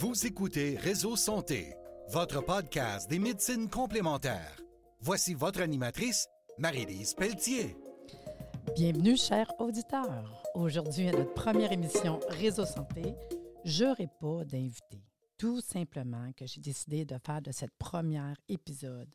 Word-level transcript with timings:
Vous 0.00 0.26
écoutez 0.28 0.76
Réseau 0.76 1.16
Santé, 1.16 1.74
votre 2.10 2.40
podcast 2.40 3.10
des 3.10 3.18
médecines 3.18 3.68
complémentaires. 3.68 4.60
Voici 5.00 5.34
votre 5.34 5.60
animatrice, 5.60 6.28
Marie-Lise 6.56 7.14
Pelletier. 7.14 7.76
Bienvenue, 8.76 9.16
chers 9.16 9.50
auditeurs. 9.58 10.44
Aujourd'hui, 10.54 11.08
à 11.08 11.12
notre 11.12 11.34
première 11.34 11.72
émission 11.72 12.20
Réseau 12.28 12.64
Santé, 12.64 13.16
je 13.64 13.86
n'aurai 13.86 14.06
pas 14.20 14.44
d'invité. 14.44 15.02
Tout 15.36 15.60
simplement 15.60 16.30
que 16.36 16.46
j'ai 16.46 16.60
décidé 16.60 17.04
de 17.04 17.16
faire 17.26 17.42
de 17.42 17.50
cette 17.50 17.76
première 17.76 18.36
épisode 18.48 19.08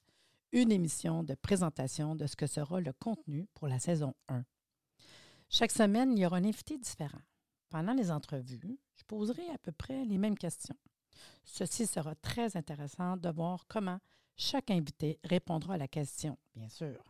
une 0.52 0.74
émission 0.74 1.24
de 1.24 1.34
présentation 1.36 2.14
de 2.14 2.28
ce 2.28 2.36
que 2.36 2.46
sera 2.46 2.82
le 2.82 2.92
contenu 2.92 3.48
pour 3.54 3.70
la 3.70 3.80
saison 3.80 4.14
1. 4.28 4.44
Chaque 5.48 5.72
semaine, 5.72 6.12
il 6.12 6.20
y 6.20 6.26
aura 6.26 6.38
un 6.38 6.44
invité 6.44 6.78
différent. 6.78 7.22
Pendant 7.74 7.96
les 7.96 8.12
entrevues, 8.12 8.78
je 8.94 9.04
poserai 9.08 9.50
à 9.50 9.58
peu 9.58 9.72
près 9.72 10.06
les 10.06 10.20
mêmes 10.20 10.38
questions. 10.38 10.78
Ceci 11.44 11.88
sera 11.88 12.14
très 12.14 12.56
intéressant 12.56 13.18
de 13.18 13.30
voir 13.30 13.66
comment 13.68 13.98
chaque 14.38 14.70
invité 14.70 15.20
répondra 15.24 15.74
à 15.74 15.78
la 15.78 15.88
question, 15.88 16.38
bien 16.56 16.70
sûr. 16.70 17.04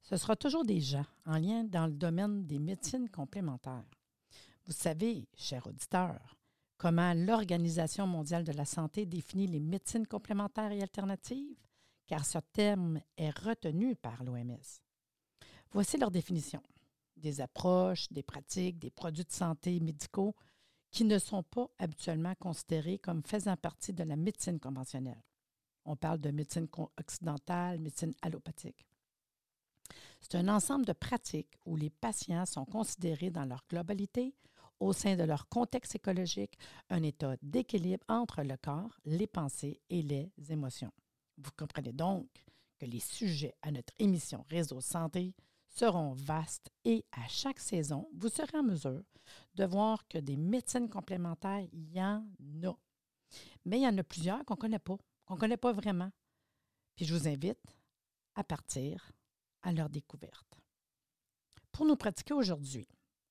Ce 0.00 0.16
sera 0.16 0.34
toujours 0.34 0.64
des 0.64 0.80
gens 0.80 1.04
en 1.26 1.36
lien 1.36 1.62
dans 1.62 1.84
le 1.84 1.92
domaine 1.92 2.46
des 2.46 2.58
médecines 2.58 3.10
complémentaires. 3.10 3.84
Vous 4.64 4.72
savez, 4.72 5.28
chers 5.36 5.66
auditeurs, 5.66 6.38
comment 6.78 7.12
l'Organisation 7.12 8.06
mondiale 8.06 8.44
de 8.44 8.52
la 8.52 8.64
santé 8.64 9.04
définit 9.04 9.46
les 9.46 9.60
médecines 9.60 10.06
complémentaires 10.06 10.72
et 10.72 10.80
alternatives, 10.80 11.60
car 12.06 12.24
ce 12.24 12.38
terme 12.54 12.98
est 13.18 13.38
retenu 13.40 13.94
par 13.94 14.24
l'OMS. 14.24 14.80
Voici 15.70 15.98
leur 15.98 16.10
définition 16.10 16.62
des 17.16 17.40
approches, 17.40 18.10
des 18.10 18.22
pratiques, 18.22 18.78
des 18.78 18.90
produits 18.90 19.24
de 19.24 19.32
santé 19.32 19.80
médicaux 19.80 20.34
qui 20.90 21.04
ne 21.04 21.18
sont 21.18 21.42
pas 21.42 21.68
habituellement 21.78 22.34
considérés 22.36 22.98
comme 22.98 23.22
faisant 23.22 23.56
partie 23.56 23.92
de 23.92 24.04
la 24.04 24.16
médecine 24.16 24.60
conventionnelle. 24.60 25.22
On 25.84 25.96
parle 25.96 26.20
de 26.20 26.30
médecine 26.30 26.68
occidentale, 26.98 27.78
médecine 27.78 28.14
allopathique. 28.22 28.86
C'est 30.20 30.36
un 30.36 30.48
ensemble 30.48 30.86
de 30.86 30.92
pratiques 30.92 31.56
où 31.64 31.76
les 31.76 31.90
patients 31.90 32.46
sont 32.46 32.64
considérés 32.64 33.30
dans 33.30 33.44
leur 33.44 33.64
globalité, 33.68 34.34
au 34.80 34.92
sein 34.92 35.16
de 35.16 35.22
leur 35.22 35.48
contexte 35.48 35.94
écologique, 35.94 36.58
un 36.90 37.02
état 37.02 37.36
d'équilibre 37.42 38.04
entre 38.08 38.42
le 38.42 38.56
corps, 38.56 38.98
les 39.04 39.26
pensées 39.26 39.80
et 39.88 40.02
les 40.02 40.32
émotions. 40.50 40.92
Vous 41.38 41.50
comprenez 41.56 41.92
donc 41.92 42.28
que 42.78 42.86
les 42.86 43.00
sujets 43.00 43.54
à 43.62 43.70
notre 43.70 43.92
émission 43.98 44.44
Réseau 44.50 44.80
Santé 44.80 45.34
seront 45.76 46.14
vastes 46.14 46.70
et 46.84 47.04
à 47.12 47.28
chaque 47.28 47.60
saison, 47.60 48.08
vous 48.14 48.28
serez 48.28 48.56
en 48.58 48.62
mesure 48.62 49.02
de 49.54 49.64
voir 49.64 50.06
que 50.08 50.18
des 50.18 50.36
médecines 50.36 50.88
complémentaires, 50.88 51.66
il 51.72 51.92
y 51.92 52.00
en 52.00 52.24
a. 52.64 52.76
Mais 53.64 53.78
il 53.78 53.82
y 53.82 53.86
en 53.86 53.98
a 53.98 54.04
plusieurs 54.04 54.44
qu'on 54.44 54.54
ne 54.54 54.60
connaît 54.60 54.78
pas, 54.78 54.96
qu'on 55.26 55.34
ne 55.34 55.40
connaît 55.40 55.56
pas 55.56 55.72
vraiment. 55.72 56.10
Puis 56.94 57.04
je 57.04 57.14
vous 57.14 57.28
invite 57.28 57.76
à 58.34 58.44
partir 58.44 59.10
à 59.62 59.72
leur 59.72 59.90
découverte. 59.90 60.46
Pour 61.72 61.84
nous 61.84 61.96
pratiquer 61.96 62.32
aujourd'hui, 62.32 62.88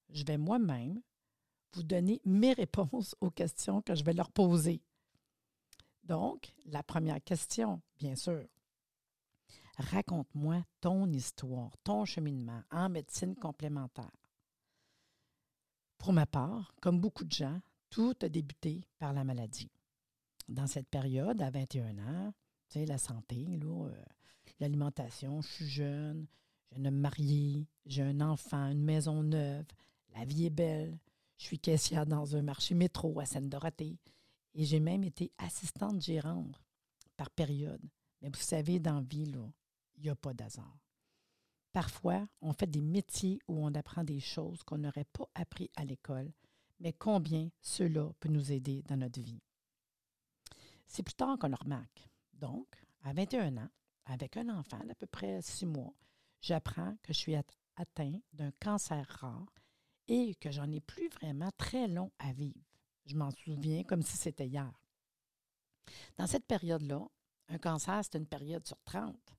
je 0.10 0.24
vais 0.24 0.38
moi-même 0.38 1.02
vous 1.74 1.84
donner 1.84 2.22
mes 2.26 2.54
réponses 2.54 3.16
aux 3.22 3.32
questions 3.32 3.82
que 3.82 3.96
je 3.96 4.04
vais 4.04 4.14
leur 4.14 4.32
poser. 4.32 4.82
Donc, 6.04 6.54
la 6.66 6.84
première 6.84 7.24
question, 7.24 7.82
bien 7.98 8.16
sûr, 8.16 8.46
Raconte-moi 9.78 10.64
ton 10.80 11.12
histoire, 11.12 11.72
ton 11.84 12.06
cheminement 12.06 12.62
en 12.72 12.90
médecine 12.90 13.36
complémentaire. 13.36 14.12
Pour 15.98 16.14
ma 16.14 16.26
part, 16.26 16.74
comme 16.82 17.00
beaucoup 17.00 17.26
de 17.26 17.32
gens, 17.32 17.60
tout 17.90 18.16
a 18.22 18.30
débuté 18.30 18.86
par 19.00 19.14
la 19.14 19.24
maladie. 19.24 19.72
Dans 20.48 20.68
cette 20.68 20.88
période, 20.88 21.42
à 21.42 21.50
21 21.50 21.98
ans, 21.98 22.34
tu 22.70 22.80
sais, 22.80 22.86
la 22.86 22.98
santé, 22.98 23.46
euh, 23.64 23.90
l'alimentation, 24.60 25.42
je 25.42 25.48
suis 25.48 25.68
jeune, 25.68 26.28
je 26.72 26.80
ne 26.80 26.90
me 26.90 26.98
marié, 26.98 27.68
j'ai 27.86 28.04
un 28.04 28.22
enfant, 28.22 28.72
une 28.72 28.84
maison 28.84 29.24
neuve, 29.24 29.66
la 30.14 30.26
vie 30.26 30.46
est 30.46 30.52
belle, 30.52 30.98
je 31.38 31.46
suis 31.46 31.60
caissière 31.60 32.06
dans 32.06 32.36
un 32.36 32.42
marché 32.42 32.76
métro 32.76 33.20
à 33.20 33.26
Seine-Dorothée 33.26 33.98
et 34.54 34.64
j'ai 34.64 34.80
même 34.80 35.04
été 35.04 35.32
assistante 35.38 36.02
gérante 36.02 36.62
par 37.18 37.30
période. 37.30 37.82
Mais 38.22 38.30
vous 38.30 38.42
savez, 38.42 38.80
dans 38.80 38.96
la 38.96 39.02
vie, 39.02 39.32
il 39.98 40.04
n'y 40.04 40.10
a 40.10 40.16
pas 40.16 40.34
d'hasard. 40.34 40.78
Parfois, 41.76 42.28
on 42.42 42.54
fait 42.54 42.70
des 42.70 42.82
métiers 42.82 43.40
où 43.48 43.66
on 43.66 43.74
apprend 43.74 44.04
des 44.04 44.22
choses 44.22 44.64
qu'on 44.64 44.78
n'aurait 44.78 45.04
pas 45.12 45.30
appris 45.36 45.70
à 45.76 45.84
l'école, 45.84 46.32
mais 46.80 46.94
combien 46.94 47.50
cela 47.62 48.12
peut 48.20 48.30
nous 48.30 48.52
aider 48.52 48.82
dans 48.84 48.96
notre 48.98 49.22
vie. 49.22 49.42
C'est 50.88 51.04
plus 51.04 51.16
tard 51.16 51.38
qu'on 51.38 51.50
le 51.50 51.56
remarque. 51.56 52.08
Donc, 52.34 52.68
à 53.02 53.12
21 53.12 53.58
ans, 53.58 53.70
avec 54.06 54.38
un 54.38 54.50
enfant 54.50 54.80
d'à 54.86 54.96
peu 54.96 55.06
près 55.06 55.42
six 55.42 55.66
mois, 55.66 55.94
j'apprends 56.40 56.96
que 57.04 57.12
je 57.12 57.18
suis 57.18 57.36
atteint 57.76 58.20
d'un 58.32 58.52
cancer 58.62 59.06
rare 59.20 59.54
et 60.08 60.36
que 60.36 60.52
j'en 60.52 60.72
ai 60.72 60.80
plus 60.80 61.10
vraiment 61.10 61.52
très 61.58 61.88
long 61.88 62.12
à 62.20 62.32
vivre. 62.32 62.64
Je 63.06 63.16
m'en 63.16 63.32
souviens 63.32 63.84
comme 63.84 64.02
si 64.02 64.16
c'était 64.16 64.48
hier. 64.48 64.72
Dans 66.18 66.28
cette 66.28 66.46
période-là, 66.46 67.06
un 67.50 67.58
cancer, 67.58 68.02
c'est 68.04 68.18
une 68.18 68.28
période 68.28 68.66
sur 68.66 68.82
30 68.84 69.36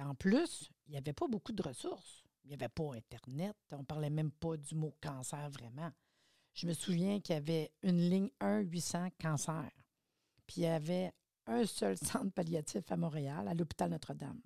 en 0.00 0.14
plus, 0.14 0.70
il 0.86 0.92
n'y 0.92 0.98
avait 0.98 1.12
pas 1.12 1.26
beaucoup 1.28 1.52
de 1.52 1.62
ressources. 1.62 2.24
Il 2.44 2.48
n'y 2.48 2.54
avait 2.54 2.68
pas 2.68 2.94
Internet. 2.94 3.56
On 3.72 3.78
ne 3.78 3.84
parlait 3.84 4.10
même 4.10 4.30
pas 4.30 4.56
du 4.56 4.74
mot 4.74 4.94
cancer 5.00 5.50
vraiment. 5.50 5.90
Je 6.54 6.66
me 6.66 6.72
souviens 6.72 7.20
qu'il 7.20 7.34
y 7.34 7.38
avait 7.38 7.70
une 7.82 8.08
ligne 8.10 8.30
1-800 8.40 9.10
cancer. 9.20 9.70
Puis 10.46 10.62
il 10.62 10.64
y 10.64 10.66
avait 10.66 11.12
un 11.46 11.64
seul 11.66 11.96
centre 12.02 12.32
palliatif 12.32 12.90
à 12.90 12.96
Montréal, 12.96 13.46
à 13.48 13.54
l'hôpital 13.54 13.90
Notre-Dame. 13.90 14.40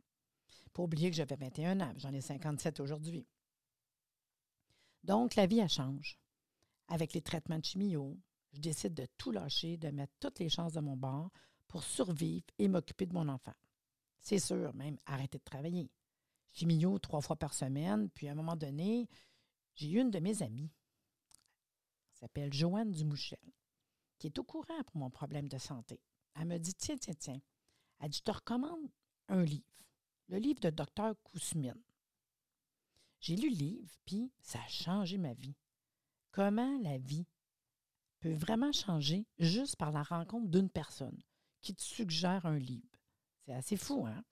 Pas 0.72 0.82
oublier 0.82 1.10
que 1.10 1.16
j'avais 1.16 1.36
21 1.36 1.80
ans, 1.80 1.94
j'en 1.96 2.12
ai 2.12 2.20
57 2.20 2.80
aujourd'hui. 2.80 3.26
Donc, 5.04 5.34
la 5.36 5.46
vie, 5.46 5.60
a 5.60 5.68
changé. 5.68 6.18
Avec 6.88 7.12
les 7.12 7.22
traitements 7.22 7.58
de 7.58 7.64
chimio, 7.64 8.18
je 8.52 8.60
décide 8.60 8.94
de 8.94 9.06
tout 9.16 9.30
lâcher, 9.30 9.76
de 9.76 9.90
mettre 9.90 10.14
toutes 10.18 10.40
les 10.40 10.48
chances 10.48 10.72
de 10.72 10.80
mon 10.80 10.96
bord 10.96 11.30
pour 11.68 11.84
survivre 11.84 12.46
et 12.58 12.68
m'occuper 12.68 13.06
de 13.06 13.14
mon 13.14 13.28
enfant. 13.28 13.54
C'est 14.24 14.38
sûr, 14.38 14.74
même 14.74 14.98
arrêter 15.04 15.36
de 15.36 15.44
travailler. 15.44 15.90
Chimio 16.50 16.98
trois 16.98 17.20
fois 17.20 17.36
par 17.36 17.52
semaine, 17.52 18.08
puis 18.08 18.26
à 18.26 18.32
un 18.32 18.34
moment 18.34 18.56
donné, 18.56 19.06
j'ai 19.74 19.90
eu 19.90 20.00
une 20.00 20.10
de 20.10 20.18
mes 20.18 20.42
amies, 20.42 20.72
elle 22.10 22.18
s'appelle 22.20 22.52
Joanne 22.52 22.90
Dumouchel, 22.90 23.52
qui 24.18 24.28
est 24.28 24.38
au 24.38 24.44
courant 24.44 24.82
pour 24.86 24.96
mon 24.96 25.10
problème 25.10 25.46
de 25.46 25.58
santé. 25.58 26.00
Elle 26.34 26.46
me 26.46 26.58
dit 26.58 26.74
Tiens, 26.74 26.96
tiens, 26.96 27.14
tiens. 27.18 27.40
Elle 28.00 28.08
dit 28.08 28.18
Je 28.18 28.22
te 28.22 28.30
recommande 28.30 28.88
un 29.28 29.44
livre, 29.44 29.84
le 30.28 30.38
livre 30.38 30.60
de 30.60 30.70
Dr. 30.70 31.12
Kousmine. 31.22 31.82
J'ai 33.20 33.36
lu 33.36 33.50
le 33.50 33.56
livre, 33.56 33.92
puis 34.06 34.32
ça 34.40 34.58
a 34.58 34.68
changé 34.68 35.18
ma 35.18 35.34
vie. 35.34 35.56
Comment 36.30 36.78
la 36.78 36.96
vie 36.96 37.26
peut 38.20 38.32
vraiment 38.32 38.72
changer 38.72 39.26
juste 39.38 39.76
par 39.76 39.92
la 39.92 40.02
rencontre 40.02 40.48
d'une 40.48 40.70
personne 40.70 41.22
qui 41.60 41.74
te 41.74 41.82
suggère 41.82 42.46
un 42.46 42.58
livre? 42.58 42.93
C'est 43.44 43.54
assez 43.54 43.76
fou, 43.76 44.06
hein? 44.06 44.24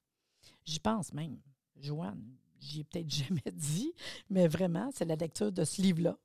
J'y 0.65 0.81
pense 0.81 1.13
même. 1.13 1.41
Joanne, 1.77 2.37
j'y 2.59 2.81
ai 2.81 2.85
peut-être 2.85 3.11
jamais 3.11 3.53
dit, 3.53 3.93
mais 4.31 4.49
vraiment, 4.49 4.91
c'est 4.93 5.05
la 5.05 5.17
lecture 5.17 5.53
de 5.53 5.65
ce 5.65 5.83
livre-là 5.83 6.19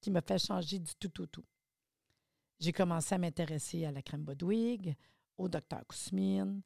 qui 0.00 0.10
m'a 0.10 0.22
fait 0.22 0.38
changer 0.38 0.78
du 0.78 0.94
tout 0.94 1.22
au 1.22 1.26
tout. 1.26 1.44
J'ai 2.58 2.72
commencé 2.72 3.14
à 3.14 3.18
m'intéresser 3.18 3.84
à 3.84 3.92
la 3.92 4.02
crème 4.02 4.24
Bodwig, 4.24 4.94
au 5.38 5.48
docteur 5.48 5.86
Kousmine, 5.86 6.62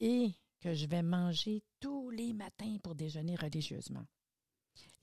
et 0.00 0.32
que 0.60 0.74
je 0.74 0.86
vais 0.86 1.02
manger 1.02 1.62
tous 1.80 2.10
les 2.10 2.32
matins 2.32 2.78
pour 2.82 2.94
déjeuner 2.94 3.36
religieusement. 3.36 4.06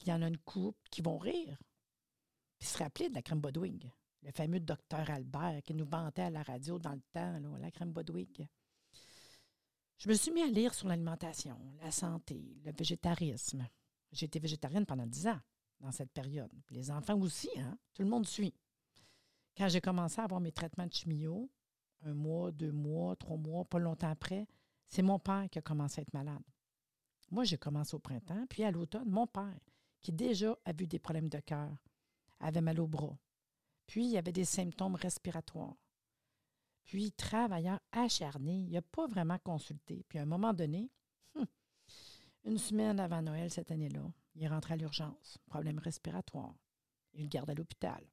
Il 0.01 0.07
y 0.09 0.13
en 0.13 0.21
a 0.21 0.27
une 0.27 0.37
couple 0.37 0.79
qui 0.89 1.01
vont 1.01 1.17
rire, 1.17 1.57
puis 2.59 2.67
se 2.67 2.77
rappeler 2.77 3.09
de 3.09 3.15
la 3.15 3.21
crème 3.21 3.39
Bodwig, 3.41 3.89
le 4.23 4.31
fameux 4.31 4.59
docteur 4.59 5.09
Albert 5.09 5.61
qui 5.63 5.73
nous 5.73 5.85
vantait 5.85 6.23
à 6.23 6.29
la 6.29 6.43
radio 6.43 6.79
dans 6.79 6.93
le 6.93 7.01
temps, 7.11 7.39
la 7.59 7.71
crème 7.71 7.91
Bodwig. 7.91 8.47
Je 9.97 10.09
me 10.09 10.13
suis 10.13 10.31
mis 10.31 10.41
à 10.41 10.47
lire 10.47 10.73
sur 10.73 10.87
l'alimentation, 10.87 11.57
la 11.81 11.91
santé, 11.91 12.57
le 12.63 12.71
végétarisme. 12.71 13.67
J'ai 14.11 14.25
été 14.25 14.39
végétarienne 14.39 14.85
pendant 14.85 15.07
dix 15.07 15.27
ans 15.27 15.39
dans 15.79 15.91
cette 15.91 16.11
période. 16.11 16.51
Les 16.69 16.91
enfants 16.91 17.19
aussi, 17.19 17.49
hein? 17.57 17.77
Tout 17.93 18.03
le 18.03 18.09
monde 18.09 18.25
suit. 18.25 18.53
Quand 19.55 19.69
j'ai 19.69 19.81
commencé 19.81 20.19
à 20.19 20.23
avoir 20.23 20.41
mes 20.41 20.51
traitements 20.51 20.87
de 20.87 20.93
chimio, 20.93 21.49
un 22.01 22.13
mois, 22.13 22.51
deux 22.51 22.71
mois, 22.71 23.15
trois 23.15 23.37
mois, 23.37 23.65
pas 23.65 23.79
longtemps 23.79 24.09
après, 24.09 24.47
c'est 24.87 25.01
mon 25.01 25.19
père 25.19 25.47
qui 25.49 25.59
a 25.59 25.61
commencé 25.61 25.99
à 25.99 26.01
être 26.01 26.13
malade. 26.13 26.43
Moi, 27.31 27.43
j'ai 27.43 27.57
commencé 27.57 27.95
au 27.95 27.99
printemps, 27.99 28.45
puis 28.49 28.63
à 28.63 28.71
l'automne, 28.71 29.09
mon 29.09 29.25
père, 29.25 29.59
qui 30.01 30.11
déjà 30.11 30.57
a 30.65 30.73
des 30.73 30.99
problèmes 30.99 31.29
de 31.29 31.39
cœur, 31.39 31.71
avait 32.39 32.61
mal 32.61 32.79
au 32.79 32.87
bras. 32.87 33.17
Puis, 33.87 34.05
il 34.05 34.11
y 34.11 34.17
avait 34.17 34.31
des 34.31 34.45
symptômes 34.45 34.95
respiratoires. 34.95 35.75
Puis, 36.85 37.11
travailleur 37.11 37.79
acharné, 37.91 38.65
il 38.67 38.71
n'a 38.71 38.81
pas 38.81 39.07
vraiment 39.07 39.39
consulté. 39.39 40.03
Puis, 40.07 40.19
à 40.19 40.23
un 40.23 40.25
moment 40.25 40.53
donné, 40.53 40.91
hum, 41.35 41.45
une 42.45 42.57
semaine 42.57 42.99
avant 42.99 43.21
Noël 43.21 43.49
cette 43.49 43.71
année-là, 43.71 44.11
il 44.35 44.43
est 44.43 44.71
à 44.71 44.75
l'urgence, 44.75 45.37
problème 45.45 45.79
respiratoire. 45.79 46.55
Il 47.13 47.23
le 47.23 47.29
garde 47.29 47.49
à 47.49 47.53
l'hôpital. 47.53 48.03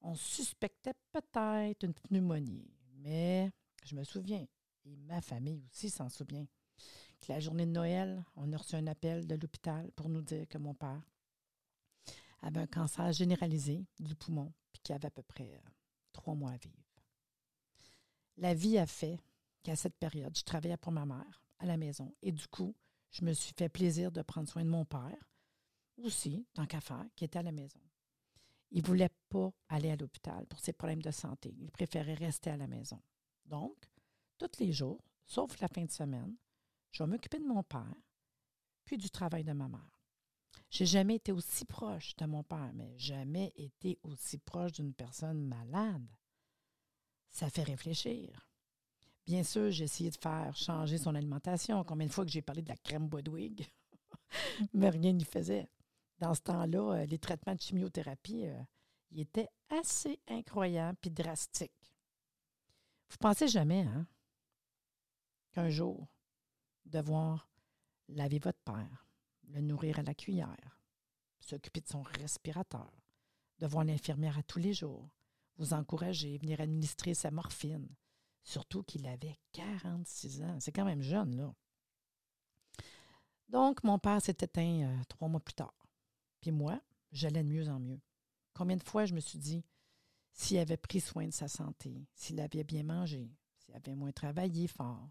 On 0.00 0.14
suspectait 0.14 0.94
peut-être 1.12 1.84
une 1.84 1.92
pneumonie, 1.92 2.70
mais 2.94 3.52
je 3.84 3.94
me 3.94 4.04
souviens, 4.04 4.46
et 4.84 4.96
ma 4.96 5.20
famille 5.20 5.62
aussi 5.70 5.90
s'en 5.90 6.08
souvient, 6.08 6.46
que 7.20 7.32
la 7.32 7.40
journée 7.40 7.66
de 7.66 7.72
Noël, 7.72 8.24
on 8.34 8.50
a 8.52 8.56
reçu 8.56 8.76
un 8.76 8.86
appel 8.86 9.26
de 9.26 9.34
l'hôpital 9.34 9.90
pour 9.92 10.08
nous 10.08 10.22
dire 10.22 10.48
que 10.48 10.56
mon 10.56 10.74
père 10.74 11.02
avait 12.40 12.60
un 12.60 12.66
cancer 12.66 13.12
généralisé 13.12 13.84
du 13.98 14.14
poumon, 14.14 14.52
puis 14.72 14.80
qu'il 14.82 14.94
avait 14.94 15.08
à 15.08 15.10
peu 15.10 15.22
près 15.22 15.52
euh, 15.52 15.70
trois 16.12 16.34
mois 16.34 16.52
à 16.52 16.56
vivre. 16.56 16.79
La 18.36 18.54
vie 18.54 18.78
a 18.78 18.86
fait 18.86 19.18
qu'à 19.62 19.76
cette 19.76 19.96
période, 19.96 20.36
je 20.36 20.42
travaillais 20.42 20.76
pour 20.76 20.92
ma 20.92 21.06
mère 21.06 21.42
à 21.58 21.66
la 21.66 21.76
maison 21.76 22.14
et 22.22 22.32
du 22.32 22.46
coup, 22.48 22.74
je 23.10 23.24
me 23.24 23.32
suis 23.32 23.54
fait 23.56 23.68
plaisir 23.68 24.12
de 24.12 24.22
prendre 24.22 24.48
soin 24.48 24.64
de 24.64 24.68
mon 24.68 24.84
père, 24.84 25.30
aussi, 25.98 26.46
tant 26.54 26.66
qu'à 26.66 26.80
faire, 26.80 27.06
qui 27.16 27.24
était 27.24 27.38
à 27.38 27.42
la 27.42 27.52
maison. 27.52 27.80
Il 28.70 28.82
ne 28.82 28.86
voulait 28.86 29.10
pas 29.28 29.52
aller 29.68 29.90
à 29.90 29.96
l'hôpital 29.96 30.46
pour 30.46 30.60
ses 30.60 30.72
problèmes 30.72 31.02
de 31.02 31.10
santé. 31.10 31.54
Il 31.58 31.70
préférait 31.70 32.14
rester 32.14 32.50
à 32.50 32.56
la 32.56 32.68
maison. 32.68 33.00
Donc, 33.44 33.90
tous 34.38 34.60
les 34.60 34.72
jours, 34.72 35.02
sauf 35.26 35.60
la 35.60 35.68
fin 35.68 35.84
de 35.84 35.90
semaine, 35.90 36.36
je 36.92 37.02
vais 37.02 37.10
m'occuper 37.10 37.38
de 37.38 37.46
mon 37.46 37.62
père, 37.62 37.94
puis 38.84 38.96
du 38.96 39.10
travail 39.10 39.44
de 39.44 39.52
ma 39.52 39.68
mère. 39.68 40.00
J'ai 40.70 40.86
jamais 40.86 41.16
été 41.16 41.32
aussi 41.32 41.64
proche 41.64 42.14
de 42.16 42.26
mon 42.26 42.44
père, 42.44 42.70
mais 42.74 42.96
jamais 42.96 43.52
été 43.56 43.98
aussi 44.04 44.38
proche 44.38 44.72
d'une 44.72 44.94
personne 44.94 45.44
malade. 45.44 46.06
Ça 47.30 47.48
fait 47.48 47.62
réfléchir. 47.62 48.50
Bien 49.26 49.42
sûr, 49.42 49.70
j'ai 49.70 49.84
essayé 49.84 50.10
de 50.10 50.16
faire 50.16 50.56
changer 50.56 50.98
son 50.98 51.14
alimentation. 51.14 51.84
Combien 51.84 52.06
de 52.06 52.12
fois 52.12 52.24
que 52.24 52.30
j'ai 52.30 52.42
parlé 52.42 52.62
de 52.62 52.68
la 52.68 52.76
crème 52.76 53.08
Bodwig, 53.08 53.70
mais 54.74 54.90
rien 54.90 55.12
n'y 55.12 55.24
faisait. 55.24 55.68
Dans 56.18 56.34
ce 56.34 56.40
temps-là, 56.42 57.00
euh, 57.00 57.06
les 57.06 57.18
traitements 57.18 57.54
de 57.54 57.60
chimiothérapie, 57.60 58.46
euh, 58.46 58.62
ils 59.10 59.20
étaient 59.20 59.48
assez 59.68 60.20
incroyables 60.28 60.98
et 61.04 61.10
drastiques. 61.10 61.94
Vous 63.08 63.16
pensez 63.18 63.48
jamais, 63.48 63.82
hein, 63.82 64.06
qu'un 65.52 65.70
jour, 65.70 66.06
devoir 66.84 67.48
laver 68.08 68.38
votre 68.38 68.60
père, 68.64 69.06
le 69.48 69.60
nourrir 69.60 69.98
à 69.98 70.02
la 70.02 70.14
cuillère, 70.14 70.80
s'occuper 71.40 71.80
de 71.80 71.88
son 71.88 72.02
respirateur, 72.02 72.92
de 73.58 73.66
voir 73.66 73.84
l'infirmière 73.84 74.38
à 74.38 74.42
tous 74.42 74.58
les 74.58 74.74
jours, 74.74 75.08
vous 75.60 75.74
encourager, 75.74 76.38
venir 76.38 76.60
administrer 76.60 77.12
sa 77.12 77.30
morphine, 77.30 77.86
surtout 78.42 78.82
qu'il 78.82 79.06
avait 79.06 79.38
46 79.52 80.42
ans. 80.42 80.58
C'est 80.58 80.72
quand 80.72 80.86
même 80.86 81.02
jeune, 81.02 81.36
là. 81.36 81.54
Donc, 83.50 83.84
mon 83.84 83.98
père 83.98 84.22
s'est 84.22 84.36
éteint 84.40 84.82
euh, 84.84 85.04
trois 85.08 85.28
mois 85.28 85.40
plus 85.40 85.54
tard. 85.54 85.86
Puis 86.40 86.50
moi, 86.50 86.80
j'allais 87.12 87.42
de 87.42 87.48
mieux 87.48 87.68
en 87.68 87.78
mieux. 87.78 88.00
Combien 88.54 88.76
de 88.76 88.82
fois 88.82 89.04
je 89.04 89.12
me 89.12 89.20
suis 89.20 89.38
dit, 89.38 89.62
s'il 90.32 90.58
avait 90.58 90.76
pris 90.76 91.00
soin 91.00 91.26
de 91.26 91.32
sa 91.32 91.48
santé, 91.48 92.06
s'il 92.14 92.40
avait 92.40 92.64
bien 92.64 92.84
mangé, 92.84 93.30
s'il 93.58 93.74
avait 93.74 93.94
moins 93.94 94.12
travaillé 94.12 94.66
fort. 94.66 95.10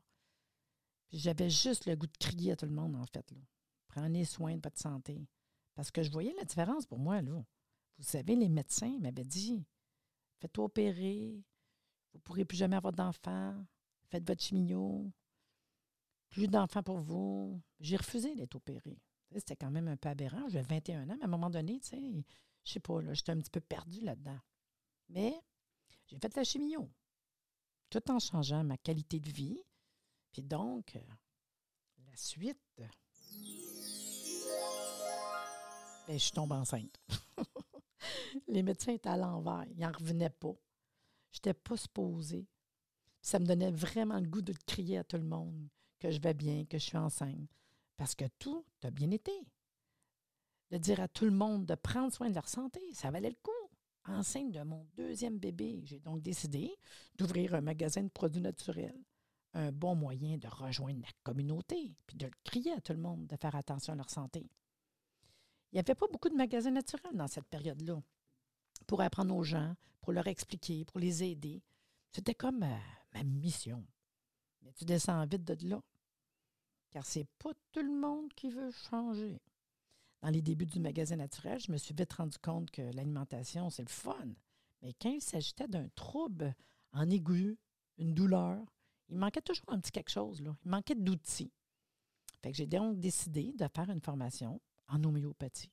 J'avais 1.11 1.49
juste 1.49 1.85
le 1.85 1.95
goût 1.95 2.07
de 2.07 2.17
crier 2.17 2.53
à 2.53 2.55
tout 2.55 2.65
le 2.65 2.71
monde, 2.71 2.95
en 2.95 3.05
fait. 3.05 3.29
Là. 3.31 3.41
Prenez 3.87 4.25
soin 4.25 4.55
de 4.55 4.61
votre 4.63 4.79
santé. 4.79 5.27
Parce 5.75 5.91
que 5.91 6.01
je 6.01 6.11
voyais 6.11 6.33
la 6.37 6.45
différence 6.45 6.87
pour 6.87 6.97
moi, 6.99 7.21
là. 7.21 7.43
Vous 7.97 8.05
savez, 8.05 8.35
les 8.35 8.49
médecins 8.49 8.97
m'avaient 8.99 9.25
dit 9.25 9.65
faites-toi 10.39 10.65
opérer, 10.65 11.43
vous 12.13 12.19
ne 12.19 12.21
pourrez 12.21 12.45
plus 12.45 12.57
jamais 12.57 12.75
avoir 12.75 12.93
d'enfants, 12.93 13.65
faites 14.09 14.27
votre 14.27 14.41
chimio, 14.41 15.11
plus 16.29 16.47
d'enfants 16.47 16.83
pour 16.83 16.99
vous. 16.99 17.61
J'ai 17.79 17.97
refusé 17.97 18.35
d'être 18.35 18.55
opéré. 18.55 19.01
C'était 19.31 19.55
quand 19.55 19.71
même 19.71 19.87
un 19.87 19.97
peu 19.97 20.09
aberrant. 20.09 20.49
J'avais 20.49 20.75
21 20.75 21.09
ans, 21.09 21.15
mais 21.17 21.21
à 21.21 21.25
un 21.25 21.29
moment 21.29 21.49
donné, 21.49 21.79
tu 21.79 21.89
sais, 21.89 22.23
je 22.63 22.71
sais 22.71 22.79
pas, 22.79 22.99
j'étais 23.13 23.31
un 23.31 23.37
petit 23.37 23.51
peu 23.51 23.61
perdu 23.61 24.01
là-dedans. 24.01 24.39
Mais 25.09 25.39
j'ai 26.07 26.17
fait 26.17 26.35
la 26.35 26.43
chimio, 26.43 26.89
tout 27.89 28.11
en 28.11 28.19
changeant 28.19 28.63
ma 28.63 28.77
qualité 28.77 29.19
de 29.19 29.29
vie. 29.29 29.61
Puis 30.31 30.43
donc, 30.43 30.97
la 32.05 32.15
suite, 32.15 32.61
ben, 32.77 32.89
je 36.17 36.31
tombe 36.31 36.51
enceinte. 36.51 36.99
Les 38.47 38.63
médecins 38.63 38.93
étaient 38.93 39.09
à 39.09 39.17
l'envers. 39.17 39.65
Ils 39.69 39.79
n'en 39.79 39.91
revenaient 39.91 40.29
pas. 40.29 40.55
Je 41.31 41.37
n'étais 41.37 41.53
pas 41.53 41.77
supposée. 41.77 42.47
Ça 43.21 43.39
me 43.39 43.45
donnait 43.45 43.71
vraiment 43.71 44.19
le 44.19 44.27
goût 44.27 44.41
de 44.41 44.53
crier 44.65 44.99
à 44.99 45.03
tout 45.03 45.17
le 45.17 45.23
monde 45.23 45.69
que 45.99 46.09
je 46.11 46.19
vais 46.19 46.33
bien, 46.33 46.65
que 46.65 46.77
je 46.77 46.85
suis 46.85 46.97
enceinte. 46.97 47.49
Parce 47.97 48.15
que 48.15 48.25
tout 48.39 48.65
a 48.83 48.91
bien 48.91 49.11
été. 49.11 49.33
De 50.71 50.77
dire 50.77 50.99
à 51.01 51.07
tout 51.07 51.25
le 51.25 51.31
monde 51.31 51.65
de 51.65 51.75
prendre 51.75 52.13
soin 52.13 52.29
de 52.29 52.35
leur 52.35 52.47
santé, 52.47 52.79
ça 52.93 53.11
valait 53.11 53.29
le 53.29 53.35
coup. 53.41 53.51
Enceinte 54.05 54.51
de 54.51 54.61
mon 54.61 54.87
deuxième 54.95 55.37
bébé, 55.37 55.81
j'ai 55.83 55.99
donc 55.99 56.21
décidé 56.21 56.73
d'ouvrir 57.15 57.53
un 57.55 57.61
magasin 57.61 58.03
de 58.03 58.09
produits 58.09 58.41
naturels. 58.41 59.03
Un 59.53 59.71
bon 59.71 59.95
moyen 59.95 60.37
de 60.37 60.47
rejoindre 60.47 61.01
la 61.01 61.11
communauté, 61.23 61.95
puis 62.05 62.17
de 62.17 62.29
crier 62.43 62.71
à 62.73 62.81
tout 62.81 62.93
le 62.93 62.99
monde 62.99 63.27
de 63.27 63.35
faire 63.35 63.55
attention 63.55 63.93
à 63.93 63.95
leur 63.95 64.09
santé. 64.09 64.49
Il 65.71 65.75
n'y 65.75 65.79
avait 65.79 65.95
pas 65.95 66.07
beaucoup 66.07 66.29
de 66.29 66.35
magasins 66.35 66.71
naturels 66.71 67.15
dans 67.15 67.27
cette 67.27 67.47
période-là 67.47 68.01
pour 68.89 69.01
apprendre 69.01 69.35
aux 69.35 69.43
gens, 69.43 69.75
pour 70.01 70.13
leur 70.13 70.25
expliquer, 70.25 70.83
pour 70.83 70.99
les 70.99 71.23
aider. 71.23 71.61
C'était 72.09 72.33
comme 72.33 72.63
euh, 72.63 72.77
ma 73.13 73.23
mission. 73.23 73.85
Mais 74.63 74.73
tu 74.73 74.83
descends 74.83 75.23
vite 75.27 75.43
de 75.43 75.69
là, 75.69 75.79
car 76.89 77.05
c'est 77.05 77.27
pas 77.37 77.51
tout 77.71 77.83
le 77.83 77.95
monde 77.95 78.33
qui 78.33 78.49
veut 78.49 78.71
changer. 78.71 79.39
Dans 80.23 80.29
les 80.29 80.41
débuts 80.41 80.65
du 80.65 80.79
magasin 80.79 81.17
naturel, 81.17 81.59
je 81.59 81.71
me 81.71 81.77
suis 81.77 81.93
vite 81.93 82.11
rendu 82.13 82.39
compte 82.39 82.71
que 82.71 82.81
l'alimentation, 82.81 83.69
c'est 83.69 83.83
le 83.83 83.89
fun. 83.89 84.33
Mais 84.81 84.95
quand 84.99 85.11
il 85.11 85.21
s'agissait 85.21 85.67
d'un 85.67 85.87
trouble 85.89 86.55
en 86.91 87.07
aigu, 87.11 87.59
une 87.99 88.15
douleur, 88.15 88.59
il 89.09 89.17
manquait 89.17 89.41
toujours 89.41 89.69
un 89.69 89.79
petit 89.79 89.91
quelque 89.91 90.09
chose. 90.09 90.39
Il 90.39 90.69
manquait 90.69 90.95
d'outils. 90.95 91.51
Fait 92.41 92.49
que 92.49 92.57
j'ai 92.57 92.65
donc 92.65 92.99
décidé 92.99 93.53
de 93.53 93.67
faire 93.67 93.91
une 93.91 94.01
formation 94.01 94.59
en 94.87 95.03
homéopathie. 95.03 95.69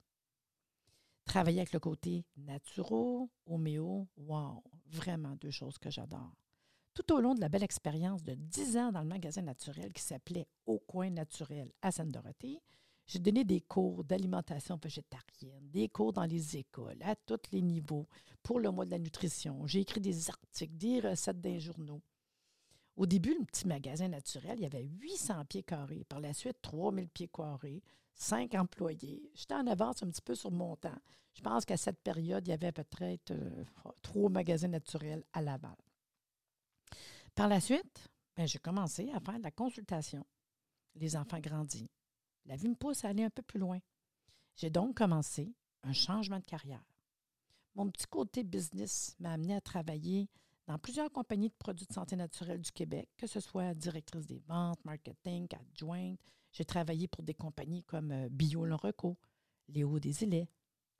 Travailler 1.27 1.59
avec 1.59 1.73
le 1.73 1.81
côté 1.81 2.25
naturo, 2.37 3.29
homéo, 3.47 4.07
wow, 4.17 4.63
vraiment 4.87 5.37
deux 5.37 5.51
choses 5.51 5.77
que 5.77 5.91
j'adore. 5.91 6.33
Tout 6.95 7.13
au 7.13 7.21
long 7.21 7.35
de 7.35 7.41
la 7.41 7.49
belle 7.49 7.65
expérience 7.65 8.23
de 8.23 8.35
dix 8.35 8.77
ans 8.79 8.91
dans 8.91 9.03
le 9.03 9.09
magasin 9.09 9.43
naturel 9.43 9.93
qui 9.93 10.03
s'appelait 10.03 10.47
Au 10.65 10.79
coin 10.79 11.11
naturel 11.11 11.71
à 11.83 11.91
Sainte-Dorothée, 11.91 12.63
j'ai 13.07 13.19
donné 13.19 13.45
des 13.45 13.61
cours 13.61 14.03
d'alimentation 14.03 14.79
végétarienne, 14.83 15.69
des 15.71 15.89
cours 15.89 16.13
dans 16.13 16.25
les 16.25 16.57
écoles, 16.57 17.03
à 17.03 17.15
tous 17.15 17.39
les 17.53 17.61
niveaux, 17.61 18.09
pour 18.43 18.59
le 18.59 18.71
mois 18.71 18.85
de 18.85 18.91
la 18.91 18.99
nutrition. 18.99 19.67
J'ai 19.67 19.81
écrit 19.81 20.01
des 20.01 20.31
articles, 20.31 20.77
des 20.77 21.01
recettes 21.01 21.41
d'un 21.41 21.59
journaux. 21.59 22.03
Au 22.97 23.05
début, 23.05 23.37
le 23.39 23.45
petit 23.45 23.67
magasin 23.67 24.09
naturel, 24.09 24.59
il 24.59 24.63
y 24.63 24.67
avait 24.67 24.85
800 24.85 25.45
pieds 25.45 25.63
carrés. 25.63 26.05
Par 26.09 26.21
la 26.21 26.33
suite, 26.33 26.63
3000 26.63 27.09
pieds 27.09 27.29
carrés 27.29 27.83
cinq 28.17 28.55
employés. 28.55 29.31
J'étais 29.35 29.55
en 29.55 29.67
avance 29.67 30.03
un 30.03 30.09
petit 30.09 30.23
peu 30.23 30.35
sur 30.35 30.51
mon 30.51 30.75
temps. 30.77 30.99
Je 31.35 31.43
pense 31.43 31.65
qu'à 31.65 31.77
cette 31.77 32.01
période, 32.01 32.47
il 32.47 32.51
y 32.51 32.55
avait 32.55 32.73
peut-être 32.73 33.31
euh, 33.31 33.65
trois 34.03 34.31
magasins 34.31 34.69
naturels 34.69 35.23
à 35.33 35.43
Laval. 35.43 35.77
Par 37.35 37.49
la 37.49 37.61
suite, 37.61 38.09
ben, 38.35 38.49
j'ai 38.49 38.59
commencé 38.59 39.11
à 39.13 39.21
faire 39.21 39.39
de 39.39 39.43
la 39.43 39.51
consultation. 39.51 40.25
Les 40.95 41.15
enfants 41.15 41.39
grandissent. 41.41 41.89
La 42.47 42.57
vie 42.57 42.69
me 42.69 42.75
pousse 42.75 43.05
à 43.05 43.09
aller 43.09 43.25
un 43.25 43.31
peu 43.31 43.43
plus 43.43 43.59
loin. 43.59 43.79
J'ai 44.57 44.71
donc 44.71 44.97
commencé 44.97 45.55
un 45.83 45.93
changement 45.93 46.39
de 46.39 46.45
carrière. 46.45 46.83
Mon 47.75 47.91
petit 47.91 48.07
côté 48.07 48.43
business 48.43 49.15
m'a 49.19 49.33
amené 49.33 49.55
à 49.55 49.61
travailler 49.61 50.31
dans 50.67 50.79
plusieurs 50.79 51.13
compagnies 51.13 51.51
de 51.51 51.55
produits 51.59 51.87
de 51.87 51.93
santé 51.93 52.17
naturelle 52.17 52.63
du 52.63 52.73
Québec, 52.73 53.11
que 53.19 53.27
ce 53.27 53.41
soit 53.41 53.75
directrice 53.75 54.27
des 54.27 54.39
ventes, 54.49 54.83
marketing, 54.85 55.47
adjointe, 55.55 56.19
j'ai 56.57 56.65
travaillé 56.65 57.07
pour 57.07 57.23
des 57.23 57.35
compagnies 57.35 57.85
comme 57.85 58.13
euh, 58.13 58.29
Bio 58.31 58.63
Reco, 58.63 59.19
Léo 59.69 60.01
Desilets, 60.01 60.49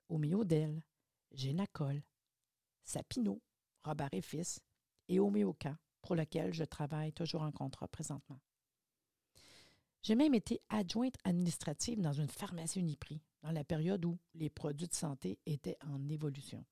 Homéodel, 0.07 0.83
Génacol, 1.31 2.03
Sapino, 2.83 3.41
Robert 3.83 4.09
et 4.11 4.21
Fils 4.21 4.59
et 5.09 5.17
pour 5.17 6.15
lequel 6.15 6.53
je 6.53 6.63
travaille 6.63 7.11
toujours 7.11 7.41
en 7.41 7.51
contrat 7.51 7.87
présentement. 7.87 8.39
J'ai 10.03 10.13
même 10.13 10.35
été 10.35 10.61
adjointe 10.69 11.15
administrative 11.23 12.01
dans 12.01 12.13
une 12.13 12.29
pharmacie 12.29 12.79
Uniprix, 12.79 13.23
dans 13.41 13.51
la 13.51 13.63
période 13.63 14.05
où 14.05 14.19
les 14.35 14.51
produits 14.51 14.87
de 14.87 14.93
santé 14.93 15.39
étaient 15.47 15.77
en 15.87 16.07
évolution. 16.07 16.63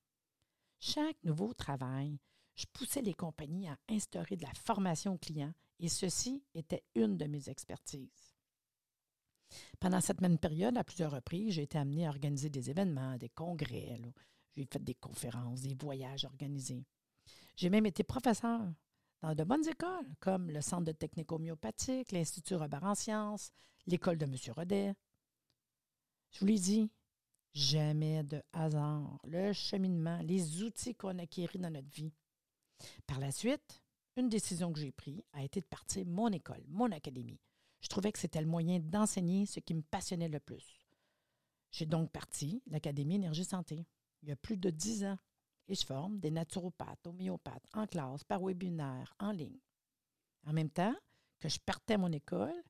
Chaque 0.79 1.21
nouveau 1.23 1.55
travail, 1.55 2.19
je 2.53 2.65
poussais 2.71 3.01
les 3.01 3.15
compagnies 3.15 3.67
à 3.67 3.79
instaurer 3.89 4.35
de 4.35 4.43
la 4.43 4.53
formation 4.53 5.17
client 5.17 5.53
et 5.79 5.89
ceci 5.89 6.43
était 6.53 6.83
une 6.93 7.17
de 7.17 7.25
mes 7.25 7.49
expertises. 7.49 8.34
Pendant 9.79 10.01
cette 10.01 10.21
même 10.21 10.37
période, 10.37 10.77
à 10.77 10.83
plusieurs 10.83 11.11
reprises, 11.11 11.53
j'ai 11.53 11.63
été 11.63 11.77
amenée 11.77 12.05
à 12.05 12.09
organiser 12.09 12.49
des 12.49 12.69
événements, 12.69 13.17
des 13.17 13.29
congrès. 13.29 13.99
J'ai 14.55 14.67
fait 14.71 14.83
des 14.83 14.95
conférences, 14.95 15.61
des 15.61 15.75
voyages 15.75 16.25
organisés. 16.25 16.83
J'ai 17.55 17.69
même 17.69 17.85
été 17.85 18.03
professeur 18.03 18.61
dans 19.21 19.33
de 19.33 19.43
bonnes 19.43 19.67
écoles, 19.67 20.15
comme 20.19 20.51
le 20.51 20.61
Centre 20.61 20.85
de 20.85 20.91
technique 20.91 21.31
homéopathique, 21.31 22.11
l'Institut 22.11 22.55
Robert 22.55 22.83
en 22.83 22.95
sciences, 22.95 23.51
l'école 23.87 24.17
de 24.17 24.25
M. 24.25 24.35
Rodet. 24.55 24.93
Je 26.31 26.39
vous 26.39 26.45
l'ai 26.45 26.59
dit, 26.59 26.89
Jamais 27.55 28.21
de 28.23 28.43
hasard. 28.51 29.17
Le 29.23 29.53
cheminement, 29.53 30.19
les 30.23 30.61
outils 30.61 30.93
qu'on 30.93 31.17
acquérit 31.19 31.57
dans 31.57 31.69
notre 31.69 31.89
vie. 31.89 32.11
Par 33.07 33.17
la 33.17 33.31
suite, 33.31 33.81
une 34.17 34.27
décision 34.27 34.73
que 34.73 34.79
j'ai 34.81 34.91
prise 34.91 35.23
a 35.31 35.41
été 35.41 35.61
de 35.61 35.65
partir 35.65 36.05
mon 36.05 36.27
école, 36.27 36.65
mon 36.67 36.91
académie. 36.91 37.39
Je 37.81 37.87
trouvais 37.87 38.11
que 38.11 38.19
c'était 38.19 38.41
le 38.41 38.47
moyen 38.47 38.79
d'enseigner 38.79 39.45
ce 39.45 39.59
qui 39.59 39.73
me 39.73 39.81
passionnait 39.81 40.29
le 40.29 40.39
plus. 40.39 40.79
J'ai 41.71 41.85
donc 41.85 42.11
parti 42.11 42.63
l'Académie 42.67 43.15
Énergie 43.15 43.45
Santé 43.45 43.85
il 44.25 44.29
y 44.29 44.31
a 44.31 44.35
plus 44.35 44.57
de 44.57 44.69
dix 44.69 45.05
ans 45.05 45.17
et 45.67 45.75
je 45.75 45.85
forme 45.85 46.19
des 46.19 46.31
naturopathes, 46.31 47.05
homéopathes 47.05 47.67
en 47.73 47.85
classe, 47.85 48.23
par 48.23 48.41
webinaire, 48.41 49.13
en 49.19 49.31
ligne. 49.31 49.59
En 50.45 50.53
même 50.53 50.69
temps 50.69 50.95
que 51.39 51.49
je 51.49 51.59
partais 51.59 51.93
à 51.93 51.97
mon 51.97 52.11
école, 52.11 52.63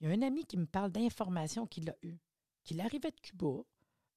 il 0.00 0.08
y 0.08 0.10
a 0.10 0.14
un 0.14 0.22
ami 0.22 0.44
qui 0.44 0.56
me 0.56 0.66
parle 0.66 0.92
d'informations 0.92 1.66
qu'il 1.66 1.90
a 1.90 1.96
eues, 2.02 2.18
qu'il 2.62 2.80
arrivait 2.80 3.10
de 3.10 3.20
Cuba, 3.20 3.62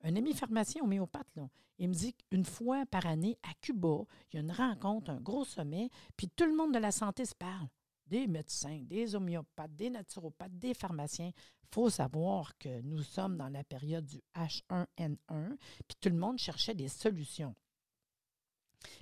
un 0.01 0.15
ami 0.15 0.33
pharmacien 0.33 0.83
homéopathe, 0.83 1.35
là. 1.35 1.49
Il 1.77 1.89
me 1.89 1.93
dit 1.93 2.13
qu'une 2.13 2.45
fois 2.45 2.85
par 2.85 3.05
année, 3.05 3.37
à 3.43 3.53
Cuba, 3.61 4.05
il 4.31 4.35
y 4.35 4.37
a 4.37 4.41
une 4.41 4.51
rencontre, 4.51 5.09
un 5.09 5.19
gros 5.19 5.43
sommet, 5.43 5.89
puis 6.15 6.29
tout 6.29 6.45
le 6.45 6.55
monde 6.55 6.73
de 6.73 6.79
la 6.79 6.91
santé 6.91 7.25
se 7.25 7.35
parle. 7.35 7.67
Des 8.05 8.27
médecins, 8.27 8.81
des 8.83 9.15
homéopathes, 9.15 9.75
des 9.75 9.89
naturopathes, 9.89 10.57
des 10.57 10.73
pharmaciens. 10.73 11.31
Il 11.35 11.67
faut 11.73 11.89
savoir 11.89 12.57
que 12.57 12.81
nous 12.81 13.01
sommes 13.01 13.37
dans 13.37 13.49
la 13.49 13.63
période 13.63 14.05
du 14.05 14.21
H1N1, 14.35 15.57
puis 15.87 15.97
tout 15.99 16.09
le 16.09 16.17
monde 16.17 16.37
cherchait 16.37 16.75
des 16.75 16.87
solutions. 16.87 17.55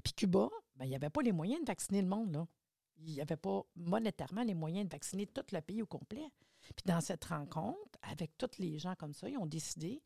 Puis 0.04 0.14
Cuba, 0.14 0.50
ben, 0.76 0.86
il 0.86 0.90
n'y 0.90 0.96
avait 0.96 1.10
pas 1.10 1.22
les 1.22 1.34
moyens 1.34 1.62
de 1.62 1.68
vacciner 1.68 2.02
le 2.02 2.08
monde, 2.08 2.34
là. 2.34 2.48
Il 2.98 3.14
n'y 3.14 3.22
avait 3.22 3.38
pas 3.38 3.64
monétairement 3.76 4.44
les 4.44 4.54
moyens 4.54 4.88
de 4.88 4.92
vacciner 4.92 5.28
tout 5.28 5.44
le 5.52 5.60
pays 5.60 5.82
au 5.82 5.86
complet. 5.86 6.30
Puis 6.62 6.84
dans 6.86 7.02
cette 7.02 7.26
rencontre, 7.26 8.00
avec 8.02 8.38
tous 8.38 8.60
les 8.60 8.80
gens 8.80 8.96
comme 8.96 9.14
ça, 9.14 9.28
ils 9.28 9.38
ont 9.38 9.46
décidé 9.46 10.02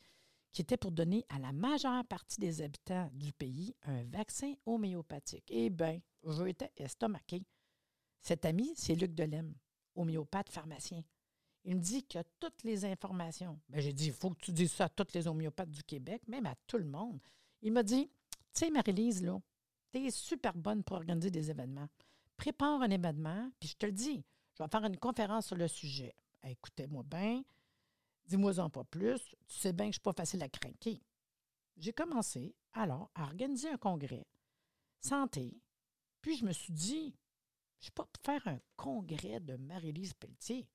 qui 0.52 0.62
était 0.62 0.78
pour 0.78 0.92
donner 0.92 1.24
à 1.30 1.38
la 1.38 1.52
majeure 1.52 2.04
partie 2.06 2.40
des 2.40 2.62
habitants 2.62 3.10
du 3.14 3.32
pays 3.34 3.76
un 3.84 4.04
vaccin 4.06 4.54
homéopathique. 4.66 5.46
Eh 5.50 5.70
bien, 5.70 6.00
j'étais 6.24 6.72
estomaqué. 6.78 7.44
Cet 8.22 8.46
ami, 8.46 8.74
c'est 8.76 8.96
Luc 8.96 9.14
Delem, 9.14 9.54
homéopathe 9.96 10.50
pharmacien. 10.50 11.04
Il 11.64 11.76
me 11.76 11.82
dit 11.82 12.04
qu'il 12.04 12.20
a 12.20 12.24
toutes 12.40 12.64
les 12.64 12.86
informations. 12.86 13.60
Ben, 13.70 13.82
j'ai 13.82 13.94
dit, 13.94 14.08
il 14.08 14.14
faut 14.14 14.30
que 14.30 14.40
tu 14.40 14.52
dises 14.52 14.72
ça 14.72 14.86
à 14.86 14.90
tous 14.90 15.14
les 15.14 15.28
homéopathes 15.28 15.72
du 15.72 15.84
Québec, 15.84 16.22
même 16.28 16.46
à 16.46 16.56
tout 16.66 16.78
le 16.78 16.86
monde. 16.86 17.20
Il 17.62 17.74
m'a 17.74 17.84
dit, 17.84 18.10
tu 18.30 18.38
sais, 18.54 18.70
Marie-Lise, 18.70 19.24
là, 19.24 19.40
tu 19.92 20.06
es 20.06 20.12
super 20.12 20.54
bonne 20.54 20.84
pour 20.84 20.98
organiser 20.98 21.32
des 21.32 21.50
événements. 21.50 21.88
Prépare 22.38 22.82
un 22.82 22.90
événement, 22.90 23.52
puis 23.60 23.70
je 23.70 23.76
te 23.76 23.86
le 23.86 23.92
dis, 23.92 24.24
je 24.54 24.64
vais 24.64 24.70
faire 24.70 24.86
une 24.86 24.98
conférence 24.98 25.48
sur 25.48 25.56
le 25.56 25.68
sujet. 25.68 26.16
Écoutez-moi 26.44 27.04
bien, 27.04 27.44
Dis-moi-en 28.28 28.70
pas 28.70 28.84
plus. 28.84 29.36
Tu 29.48 29.56
sais 29.56 29.74
bien 29.74 29.86
que 29.86 29.94
je 29.94 30.00
ne 30.00 30.02
suis 30.02 30.02
pas 30.02 30.14
facile 30.14 30.44
à 30.44 30.50
craquer. 30.50 31.02
J'ai 31.78 31.94
commencé 31.94 32.56
alors 32.74 33.10
à 33.16 33.24
organiser 33.24 33.70
un 33.70 33.78
congrès 33.78 34.28
santé. 35.00 35.62
Puis 36.22 36.38
je 36.38 36.46
me 36.46 36.52
suis 36.52 36.74
dit, 36.74 37.16
je 37.80 37.86
ne 37.86 37.90
vais 37.90 37.94
pas 37.94 38.08
faire 38.24 38.48
un 38.48 38.60
congrès 38.76 39.40
de 39.40 39.56
Marie-Lise 39.58 40.14
Pelletier. 40.14 40.68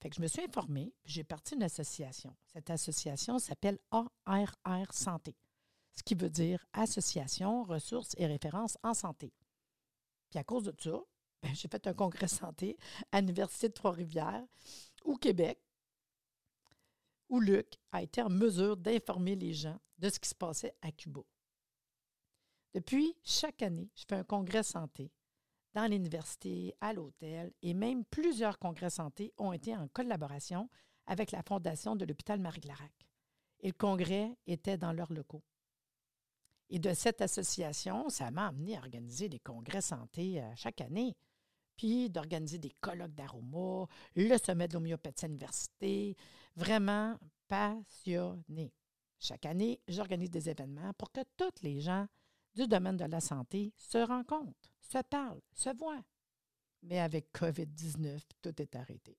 Fait 0.00 0.10
que 0.10 0.16
je 0.16 0.22
me 0.22 0.26
suis 0.26 0.42
informée, 0.42 0.92
j'ai 1.04 1.24
parti 1.24 1.54
une 1.54 1.62
association. 1.62 2.34
Cette 2.52 2.70
association 2.70 3.38
s'appelle 3.38 3.78
ARR 3.90 4.92
Santé, 4.92 5.36
ce 5.94 6.02
qui 6.02 6.14
veut 6.14 6.30
dire 6.30 6.64
Association, 6.72 7.64
ressources 7.64 8.14
et 8.18 8.26
références 8.26 8.76
en 8.82 8.94
santé. 8.94 9.32
Puis 10.30 10.38
à 10.38 10.44
cause 10.44 10.64
de 10.64 10.74
ça, 10.78 11.00
ben, 11.42 11.54
j'ai 11.54 11.68
fait 11.68 11.86
un 11.86 11.94
congrès 11.94 12.28
santé 12.28 12.76
à 13.12 13.20
l'Université 13.20 13.68
de 13.68 13.74
Trois-Rivières, 13.74 14.44
au 15.04 15.16
Québec, 15.16 15.60
où 17.28 17.40
Luc 17.40 17.78
a 17.92 18.02
été 18.02 18.22
en 18.22 18.30
mesure 18.30 18.76
d'informer 18.76 19.36
les 19.36 19.52
gens 19.52 19.78
de 19.98 20.08
ce 20.08 20.18
qui 20.18 20.28
se 20.28 20.34
passait 20.34 20.74
à 20.82 20.92
Cuba. 20.92 21.22
Depuis, 22.74 23.16
chaque 23.22 23.62
année, 23.62 23.88
je 23.94 24.04
fais 24.08 24.16
un 24.16 24.24
congrès 24.24 24.64
santé 24.64 25.12
dans 25.74 25.90
l'université, 25.90 26.74
à 26.80 26.92
l'hôtel, 26.92 27.52
et 27.62 27.74
même 27.74 28.04
plusieurs 28.04 28.58
congrès 28.58 28.90
santé 28.90 29.32
ont 29.38 29.52
été 29.52 29.76
en 29.76 29.88
collaboration 29.88 30.68
avec 31.06 31.32
la 31.32 31.42
fondation 31.42 31.96
de 31.96 32.04
l'hôpital 32.04 32.40
Marie-Clarac. 32.40 32.92
Et 33.60 33.68
le 33.68 33.74
congrès 33.74 34.36
était 34.46 34.78
dans 34.78 34.92
leurs 34.92 35.12
locaux. 35.12 35.42
Et 36.70 36.78
de 36.78 36.94
cette 36.94 37.20
association, 37.20 38.08
ça 38.08 38.30
m'a 38.30 38.48
amené 38.48 38.76
à 38.76 38.80
organiser 38.80 39.28
des 39.28 39.38
congrès 39.38 39.80
santé 39.80 40.40
euh, 40.40 40.52
chaque 40.56 40.80
année 40.80 41.14
puis 41.76 42.10
d'organiser 42.10 42.58
des 42.58 42.72
colloques 42.80 43.14
d'aroma, 43.14 43.86
le 44.14 44.38
sommet 44.38 44.68
de 44.68 44.74
l'homéopathie 44.74 45.24
à 45.24 45.28
l'université. 45.28 46.16
Vraiment 46.56 47.18
passionné. 47.48 48.72
Chaque 49.18 49.46
année, 49.46 49.80
j'organise 49.88 50.30
des 50.30 50.50
événements 50.50 50.92
pour 50.98 51.10
que 51.10 51.20
tous 51.36 51.62
les 51.62 51.80
gens 51.80 52.06
du 52.54 52.66
domaine 52.68 52.96
de 52.96 53.04
la 53.04 53.20
santé 53.20 53.72
se 53.76 53.98
rencontrent, 53.98 54.73
se 54.90 54.98
parlent, 55.02 55.40
se 55.52 55.70
voient. 55.76 56.04
Mais 56.82 57.00
avec 57.00 57.32
COVID-19, 57.32 58.20
tout 58.42 58.62
est 58.62 58.76
arrêté. 58.76 59.18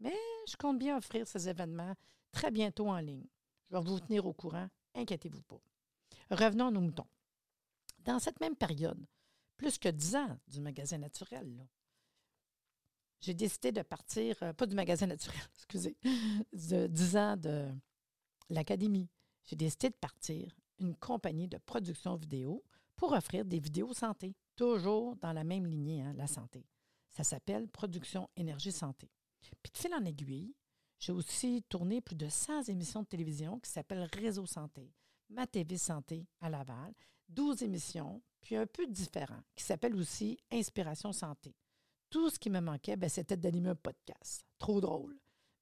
Mais 0.00 0.16
je 0.48 0.56
compte 0.56 0.78
bien 0.78 0.96
offrir 0.96 1.26
ces 1.26 1.48
événements 1.48 1.94
très 2.30 2.50
bientôt 2.50 2.88
en 2.88 2.98
ligne. 2.98 3.26
Je 3.68 3.76
vais 3.76 3.82
vous 3.82 4.00
tenir 4.00 4.26
au 4.26 4.32
courant, 4.32 4.68
inquiétez-vous 4.94 5.42
pas. 5.42 5.60
Revenons 6.30 6.68
à 6.68 6.70
nos 6.70 6.80
moutons. 6.80 7.08
Dans 7.98 8.18
cette 8.18 8.40
même 8.40 8.56
période, 8.56 9.04
plus 9.56 9.78
que 9.78 9.88
dix 9.88 10.14
ans 10.14 10.38
du 10.46 10.60
magasin 10.60 10.98
naturel. 10.98 11.66
J'ai 13.20 13.34
décidé 13.34 13.72
de 13.72 13.82
partir, 13.82 14.36
euh, 14.42 14.52
pas 14.52 14.66
du 14.66 14.76
magasin 14.76 15.06
naturel, 15.06 15.40
excusez, 15.56 15.96
de 16.52 16.86
10 16.86 17.16
ans 17.16 17.36
de 17.36 17.68
l'académie. 18.48 19.08
J'ai 19.44 19.56
décidé 19.56 19.90
de 19.90 19.96
partir 19.96 20.54
une 20.78 20.94
compagnie 20.94 21.48
de 21.48 21.58
production 21.58 22.14
vidéo 22.14 22.62
pour 22.94 23.12
offrir 23.12 23.44
des 23.44 23.58
vidéos 23.58 23.92
santé, 23.92 24.36
toujours 24.58 25.14
dans 25.16 25.32
la 25.32 25.44
même 25.44 25.66
lignée, 25.66 26.02
hein, 26.02 26.12
la 26.16 26.26
santé. 26.26 26.66
Ça 27.08 27.22
s'appelle 27.22 27.68
Production 27.68 28.28
Énergie 28.36 28.72
Santé. 28.72 29.08
Puis 29.62 29.72
de 29.72 29.78
fil 29.78 29.94
en 29.94 30.04
aiguille, 30.04 30.52
j'ai 30.98 31.12
aussi 31.12 31.62
tourné 31.68 32.00
plus 32.00 32.16
de 32.16 32.28
100 32.28 32.68
émissions 32.68 33.02
de 33.02 33.06
télévision 33.06 33.60
qui 33.60 33.70
s'appellent 33.70 34.08
Réseau 34.12 34.46
Santé, 34.46 34.92
Ma 35.30 35.46
TV 35.46 35.78
Santé 35.78 36.26
à 36.40 36.50
Laval, 36.50 36.92
12 37.28 37.62
émissions 37.62 38.20
puis 38.40 38.56
un 38.56 38.66
peu 38.66 38.86
différent, 38.88 39.40
qui 39.54 39.62
s'appelle 39.62 39.94
aussi 39.94 40.36
Inspiration 40.50 41.12
Santé. 41.12 41.54
Tout 42.10 42.28
ce 42.28 42.38
qui 42.38 42.50
me 42.50 42.60
manquait, 42.60 42.96
ben, 42.96 43.08
c'était 43.08 43.36
d'animer 43.36 43.70
un 43.70 43.74
podcast. 43.76 44.44
Trop 44.58 44.80
drôle. 44.80 45.16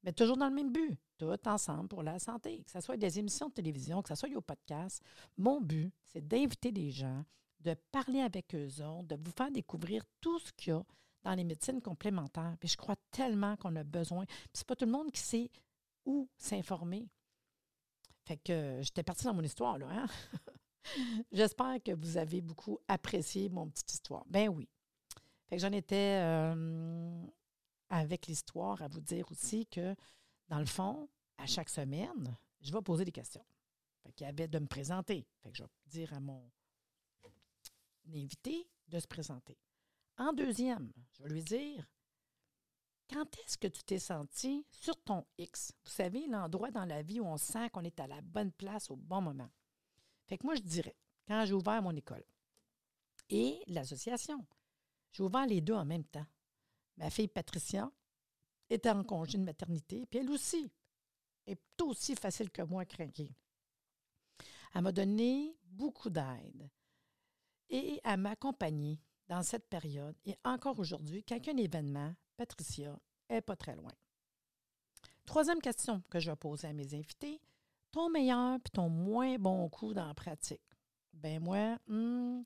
Mais 0.04 0.12
toujours 0.12 0.38
dans 0.38 0.48
le 0.48 0.54
même 0.54 0.72
but, 0.72 0.98
tout 1.18 1.26
ensemble 1.46 1.88
pour 1.88 2.02
la 2.02 2.18
santé, 2.18 2.62
que 2.62 2.70
ce 2.70 2.80
soit 2.80 2.96
des 2.96 3.18
émissions 3.18 3.48
de 3.48 3.54
télévision, 3.54 4.00
que 4.00 4.08
ce 4.08 4.14
soit 4.14 4.34
au 4.34 4.40
podcast. 4.40 5.02
Mon 5.36 5.60
but, 5.60 5.92
c'est 6.04 6.26
d'inviter 6.26 6.70
les 6.70 6.90
gens, 6.90 7.24
de 7.60 7.74
parler 7.90 8.20
avec 8.20 8.54
eux 8.54 8.82
autres, 8.82 9.08
de 9.08 9.16
vous 9.16 9.32
faire 9.36 9.50
découvrir 9.50 10.04
tout 10.20 10.38
ce 10.38 10.52
qu'il 10.52 10.72
y 10.72 10.76
a 10.76 10.84
dans 11.22 11.34
les 11.34 11.44
médecines 11.44 11.82
complémentaires. 11.82 12.56
Puis 12.60 12.68
je 12.68 12.76
crois 12.76 12.96
tellement 13.10 13.56
qu'on 13.56 13.74
a 13.76 13.84
besoin. 13.84 14.24
Puis 14.26 14.50
c'est 14.52 14.66
pas 14.66 14.76
tout 14.76 14.84
le 14.84 14.92
monde 14.92 15.10
qui 15.10 15.20
sait 15.20 15.50
où 16.04 16.28
s'informer. 16.38 17.08
Fait 18.24 18.36
que 18.36 18.80
j'étais 18.82 19.02
partie 19.02 19.24
dans 19.24 19.34
mon 19.34 19.42
histoire, 19.42 19.78
là. 19.78 19.86
Hein? 19.90 20.06
J'espère 21.32 21.82
que 21.82 21.92
vous 21.92 22.16
avez 22.16 22.40
beaucoup 22.40 22.78
apprécié 22.88 23.48
mon 23.48 23.68
petite 23.68 23.92
histoire. 23.92 24.24
Ben 24.28 24.48
oui. 24.48 24.68
Fait 25.48 25.56
que 25.56 25.62
j'en 25.62 25.72
étais 25.72 26.20
euh, 26.22 27.24
avec 27.88 28.26
l'histoire 28.26 28.82
à 28.82 28.88
vous 28.88 29.00
dire 29.00 29.30
aussi 29.30 29.66
que, 29.66 29.94
dans 30.48 30.58
le 30.58 30.66
fond, 30.66 31.08
à 31.38 31.46
chaque 31.46 31.68
semaine, 31.68 32.36
je 32.60 32.72
vais 32.72 32.82
poser 32.82 33.04
des 33.04 33.12
questions. 33.12 33.44
Fait 34.02 34.12
qu'il 34.12 34.26
y 34.26 34.30
avait 34.30 34.48
de 34.48 34.58
me 34.58 34.66
présenter. 34.66 35.26
Fait 35.42 35.50
que 35.50 35.56
je 35.56 35.62
vais 35.62 35.68
dire 35.86 36.12
à 36.12 36.20
mon 36.20 36.50
invité 38.14 38.68
de 38.88 38.98
se 38.98 39.06
présenter. 39.06 39.58
En 40.18 40.32
deuxième, 40.32 40.92
je 41.12 41.22
vais 41.22 41.28
lui 41.28 41.42
dire 41.42 41.86
quand 43.08 43.38
est-ce 43.38 43.56
que 43.56 43.68
tu 43.68 43.84
t'es 43.84 43.98
senti 43.98 44.66
sur 44.70 45.00
ton 45.04 45.24
X? 45.38 45.72
Vous 45.84 45.92
savez, 45.92 46.26
l'endroit 46.26 46.70
dans 46.70 46.84
la 46.84 47.02
vie 47.02 47.20
où 47.20 47.26
on 47.26 47.36
sent 47.36 47.70
qu'on 47.70 47.84
est 47.84 48.00
à 48.00 48.06
la 48.06 48.20
bonne 48.20 48.52
place 48.52 48.90
au 48.90 48.96
bon 48.96 49.20
moment. 49.20 49.50
Fait 50.26 50.38
que 50.38 50.44
moi, 50.44 50.56
je 50.56 50.62
dirais, 50.62 50.96
quand 51.28 51.44
j'ai 51.44 51.54
ouvert 51.54 51.82
mon 51.82 51.94
école 51.94 52.24
et 53.28 53.62
l'association, 53.68 54.44
j'ai 55.12 55.22
ouvert 55.22 55.46
les 55.46 55.60
deux 55.60 55.74
en 55.74 55.84
même 55.84 56.04
temps. 56.04 56.26
Ma 56.96 57.10
fille 57.10 57.28
Patricia 57.28 57.90
était 58.68 58.90
en 58.90 59.04
congé 59.04 59.38
de 59.38 59.44
maternité, 59.44 60.06
puis 60.06 60.18
elle 60.18 60.30
aussi 60.30 60.70
est 61.46 61.60
aussi 61.80 62.16
facile 62.16 62.50
que 62.50 62.62
moi 62.62 62.82
à 62.82 62.86
craquer. 62.86 63.36
Elle 64.74 64.82
m'a 64.82 64.92
donné 64.92 65.56
beaucoup 65.62 66.10
d'aide 66.10 66.68
et 67.70 68.00
elle 68.04 68.20
m'a 68.20 68.30
accompagnée 68.30 69.00
dans 69.28 69.42
cette 69.42 69.68
période. 69.68 70.16
Et 70.24 70.36
encore 70.44 70.78
aujourd'hui, 70.78 71.24
quand 71.24 71.40
un 71.48 71.56
événement, 71.56 72.14
Patricia 72.36 72.98
est 73.28 73.40
pas 73.40 73.56
très 73.56 73.74
loin. 73.74 73.92
Troisième 75.24 75.60
question 75.60 76.02
que 76.08 76.20
je 76.20 76.30
vais 76.30 76.36
poser 76.36 76.68
à 76.68 76.72
mes 76.72 76.94
invités, 76.94 77.40
ton 77.90 78.08
meilleur 78.10 78.58
puis 78.60 78.70
ton 78.70 78.88
moins 78.88 79.36
bon 79.38 79.68
coup 79.68 79.92
dans 79.92 80.06
la 80.06 80.14
pratique? 80.14 80.60
Ben 81.12 81.42
moi, 81.42 81.78
hmm, 81.88 82.42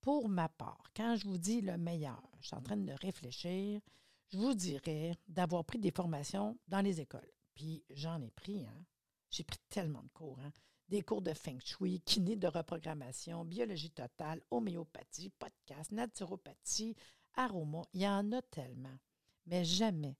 pour 0.00 0.28
ma 0.28 0.48
part, 0.48 0.90
quand 0.94 1.16
je 1.16 1.26
vous 1.26 1.38
dis 1.38 1.60
le 1.60 1.78
meilleur, 1.78 2.22
je 2.40 2.48
suis 2.48 2.56
en 2.56 2.62
train 2.62 2.76
de 2.76 2.92
réfléchir, 2.92 3.80
je 4.28 4.38
vous 4.38 4.54
dirais 4.54 5.16
d'avoir 5.28 5.64
pris 5.64 5.78
des 5.78 5.90
formations 5.90 6.58
dans 6.68 6.80
les 6.80 7.00
écoles. 7.00 7.30
Puis 7.54 7.84
j'en 7.90 8.20
ai 8.20 8.30
pris, 8.30 8.66
hein? 8.66 8.84
J'ai 9.30 9.44
pris 9.44 9.58
tellement 9.68 10.02
de 10.02 10.10
cours, 10.10 10.38
hein? 10.40 10.52
Des 10.88 11.02
cours 11.02 11.22
de 11.22 11.32
feng 11.32 11.58
shui, 11.64 12.00
kiné 12.00 12.36
de 12.36 12.46
reprogrammation, 12.48 13.44
biologie 13.44 13.90
totale, 13.90 14.42
homéopathie, 14.50 15.30
podcast, 15.30 15.92
naturopathie, 15.92 16.94
aroma. 17.34 17.82
Il 17.94 18.02
y 18.02 18.08
en 18.08 18.30
a 18.32 18.42
tellement. 18.42 18.98
Mais 19.46 19.64
jamais, 19.64 20.16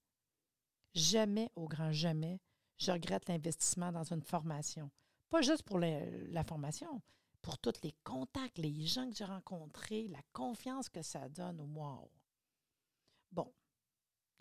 jamais, 0.95 1.51
au 1.55 1.69
grand 1.69 1.93
jamais, 1.93 2.41
je 2.79 2.91
regrette 2.91 3.29
l'investissement 3.29 3.93
dans 3.93 4.13
une 4.13 4.23
formation. 4.23 4.91
Pas 5.31 5.43
juste 5.43 5.63
pour 5.63 5.79
la, 5.79 6.45
formation, 6.45 7.01
pour 7.41 7.59
tous 7.59 7.81
les 7.83 7.95
contacts, 8.05 8.59
les 8.59 8.87
gens 8.87 9.09
que 9.09 9.17
j'ai 9.17 9.25
rencontrés, 9.25 10.09
la 10.09 10.21
confiance 10.33 10.89
que 10.89 11.03
ça 11.03 11.29
donne 11.29 11.61
au 11.61 11.67
moi. 11.67 12.07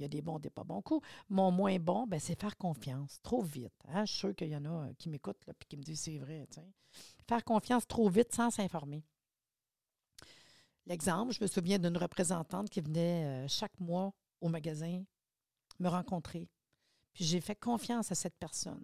Il 0.02 0.06
y 0.06 0.06
a 0.06 0.10
des 0.10 0.22
bons, 0.24 0.40
des 0.40 0.50
pas 0.50 0.64
bons 0.64 0.82
coups. 0.82 1.08
Mon 1.30 1.52
moins 1.52 1.78
bon, 1.78 2.08
ben, 2.08 2.20
c'est 2.20 2.40
faire 2.40 2.58
confiance 2.58 3.22
trop 3.22 3.44
vite. 3.44 3.72
Hein. 3.88 4.04
Je 4.06 4.12
suis 4.12 4.20
sûre 4.20 4.36
qu'il 4.36 4.48
y 4.48 4.56
en 4.56 4.66
a 4.66 4.88
euh, 4.88 4.94
qui 4.98 5.10
m'écoutent 5.10 5.38
et 5.48 5.66
qui 5.68 5.78
me 5.78 5.84
disent 5.84 6.02
c'est 6.02 6.18
vrai. 6.18 6.48
Faire 7.28 7.44
confiance 7.44 7.86
trop 7.86 8.10
vite 8.10 8.34
sans 8.34 8.50
s'informer. 8.50 9.04
L'exemple, 10.88 11.34
je 11.34 11.44
me 11.44 11.48
souviens 11.48 11.78
d'une 11.78 11.98
représentante 11.98 12.72
qui 12.72 12.82
venait 12.82 13.46
euh, 13.46 13.48
chaque 13.48 13.80
mois 13.80 14.12
au 14.42 14.50
magasin 14.50 15.04
me 15.80 15.88
rencontrer. 15.88 16.50
Puis 17.14 17.26
j'ai 17.26 17.42
fait 17.42 17.56
confiance 17.56 18.12
à 18.12 18.16
cette 18.16 18.40
personne. 18.40 18.84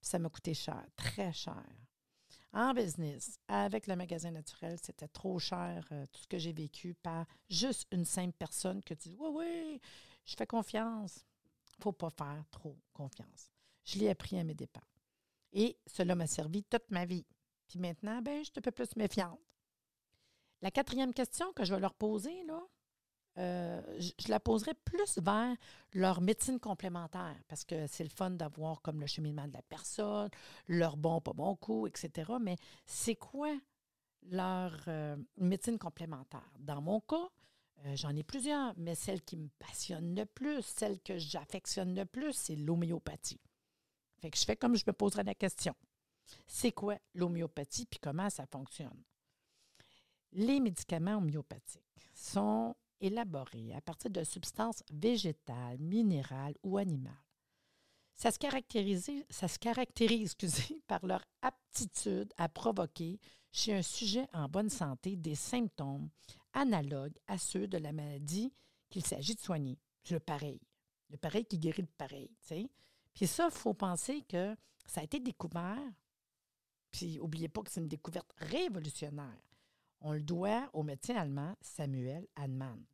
ça 0.00 0.20
m'a 0.20 0.28
coûté 0.28 0.54
cher, 0.54 0.86
très 0.94 1.32
cher. 1.32 1.64
En 2.52 2.72
business, 2.72 3.40
avec 3.48 3.88
le 3.88 3.96
magasin 3.96 4.30
naturel, 4.30 4.78
c'était 4.80 5.08
trop 5.08 5.40
cher 5.40 5.84
euh, 5.90 6.06
tout 6.12 6.20
ce 6.20 6.28
que 6.28 6.38
j'ai 6.38 6.52
vécu 6.52 6.94
par 6.94 7.26
juste 7.50 7.88
une 7.90 8.04
simple 8.04 8.36
personne 8.38 8.80
que 8.84 8.94
tu 8.94 9.08
dis 9.08 9.16
Oui, 9.18 9.30
oui, 9.32 9.80
je 10.24 10.34
fais 10.36 10.46
confiance. 10.46 11.24
Il 11.68 11.80
ne 11.80 11.82
faut 11.82 11.92
pas 11.92 12.10
faire 12.10 12.44
trop 12.50 12.76
confiance. 12.92 13.50
Je 13.84 13.98
l'ai 13.98 14.08
appris 14.08 14.38
à 14.38 14.44
mes 14.44 14.54
dépens. 14.54 14.80
Et 15.52 15.78
cela 15.86 16.14
m'a 16.14 16.26
servi 16.26 16.62
toute 16.64 16.90
ma 16.90 17.04
vie. 17.04 17.26
Puis 17.68 17.78
maintenant, 17.78 18.20
ben, 18.22 18.38
je 18.38 18.50
suis 18.50 18.58
un 18.58 18.60
peu 18.60 18.70
plus 18.70 18.96
méfiante. 18.96 19.40
La 20.62 20.70
quatrième 20.70 21.12
question 21.12 21.52
que 21.52 21.64
je 21.64 21.74
vais 21.74 21.80
leur 21.80 21.94
poser, 21.94 22.42
là, 22.44 22.60
euh, 23.36 23.82
je, 23.98 24.28
la 24.28 24.38
poserai 24.38 24.74
plus 24.74 25.18
vers 25.18 25.56
leur 25.92 26.20
médecine 26.20 26.60
complémentaire, 26.60 27.36
parce 27.48 27.64
que 27.64 27.86
c'est 27.86 28.04
le 28.04 28.10
fun 28.10 28.30
d'avoir 28.30 28.80
comme 28.80 29.00
le 29.00 29.06
cheminement 29.06 29.48
de 29.48 29.52
la 29.52 29.62
personne, 29.62 30.30
leur 30.68 30.96
bon, 30.96 31.20
pas 31.20 31.32
bon 31.32 31.56
coup, 31.56 31.86
etc. 31.86 32.32
Mais 32.40 32.56
c'est 32.86 33.16
quoi 33.16 33.52
leur 34.22 34.72
euh, 34.86 35.16
médecine 35.36 35.78
complémentaire? 35.78 36.48
Dans 36.60 36.80
mon 36.80 37.00
cas, 37.00 37.28
euh, 37.84 37.96
j'en 37.96 38.14
ai 38.16 38.22
plusieurs, 38.22 38.74
mais 38.76 38.94
celle 38.94 39.22
qui 39.22 39.36
me 39.36 39.48
passionne 39.58 40.14
le 40.14 40.24
plus, 40.26 40.62
celle 40.62 41.00
que 41.00 41.18
j'affectionne 41.18 41.94
le 41.94 42.06
plus, 42.06 42.32
c'est 42.32 42.56
l'homéopathie. 42.56 43.40
Fait 44.20 44.30
que 44.30 44.38
je 44.38 44.44
fais 44.44 44.56
comme 44.56 44.76
je 44.76 44.84
me 44.86 44.92
poserai 44.92 45.22
la 45.22 45.34
question. 45.34 45.74
C'est 46.46 46.72
quoi 46.72 46.96
l'homéopathie 47.14 47.86
puis 47.86 48.00
comment 48.00 48.30
ça 48.30 48.46
fonctionne? 48.46 49.02
Les 50.32 50.60
médicaments 50.60 51.16
homéopathiques 51.16 52.10
sont 52.14 52.74
élaborés 53.00 53.74
à 53.74 53.80
partir 53.80 54.10
de 54.10 54.24
substances 54.24 54.82
végétales, 54.90 55.78
minérales 55.78 56.56
ou 56.62 56.78
animales. 56.78 57.12
Ça 58.14 58.30
se 58.30 58.38
caractérise, 58.38 59.10
ça 59.28 59.48
se 59.48 59.58
caractérise 59.58 60.34
par 60.86 61.04
leur 61.04 61.24
aptitude 61.42 62.32
à 62.38 62.48
provoquer 62.48 63.20
chez 63.52 63.74
un 63.74 63.82
sujet 63.82 64.26
en 64.32 64.48
bonne 64.48 64.70
santé 64.70 65.16
des 65.16 65.34
symptômes 65.34 66.08
analogues 66.54 67.18
à 67.26 67.38
ceux 67.38 67.66
de 67.66 67.78
la 67.78 67.92
maladie 67.92 68.52
qu'il 68.88 69.04
s'agit 69.04 69.34
de 69.34 69.40
soigner. 69.40 69.78
Le 70.10 70.18
pareil. 70.18 70.60
Le 71.10 71.16
pareil 71.16 71.44
qui 71.44 71.58
guérit 71.58 71.82
le 71.82 71.88
pareil. 71.98 72.30
Puis 73.14 73.26
ça, 73.26 73.48
il 73.50 73.56
faut 73.56 73.74
penser 73.74 74.22
que 74.22 74.56
ça 74.86 75.00
a 75.00 75.04
été 75.04 75.20
découvert, 75.20 75.78
puis 76.90 77.16
n'oubliez 77.18 77.48
pas 77.48 77.62
que 77.62 77.70
c'est 77.70 77.80
une 77.80 77.88
découverte 77.88 78.32
révolutionnaire. 78.38 79.42
On 80.00 80.12
le 80.12 80.20
doit 80.20 80.68
au 80.72 80.82
médecin 80.82 81.16
allemand 81.16 81.56
Samuel 81.60 82.26
Hahnemann. 82.36 82.84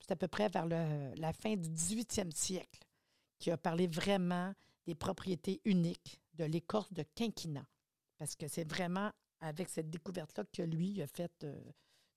C'est 0.00 0.12
à 0.12 0.16
peu 0.16 0.28
près 0.28 0.48
vers 0.48 0.66
la 0.66 1.32
fin 1.32 1.56
du 1.56 1.68
18e 1.68 2.30
siècle 2.30 2.80
qui 3.38 3.50
a 3.50 3.56
parlé 3.56 3.86
vraiment 3.86 4.54
des 4.86 4.94
propriétés 4.94 5.60
uniques 5.64 6.20
de 6.34 6.44
l'écorce 6.44 6.92
de 6.92 7.02
quinquina. 7.14 7.66
Parce 8.16 8.36
que 8.36 8.48
c'est 8.48 8.68
vraiment 8.68 9.10
avec 9.40 9.68
cette 9.68 9.90
découverte-là 9.90 10.44
que 10.52 10.62
lui 10.62 11.02
a 11.02 11.06
fait 11.06 11.32
euh, 11.44 11.60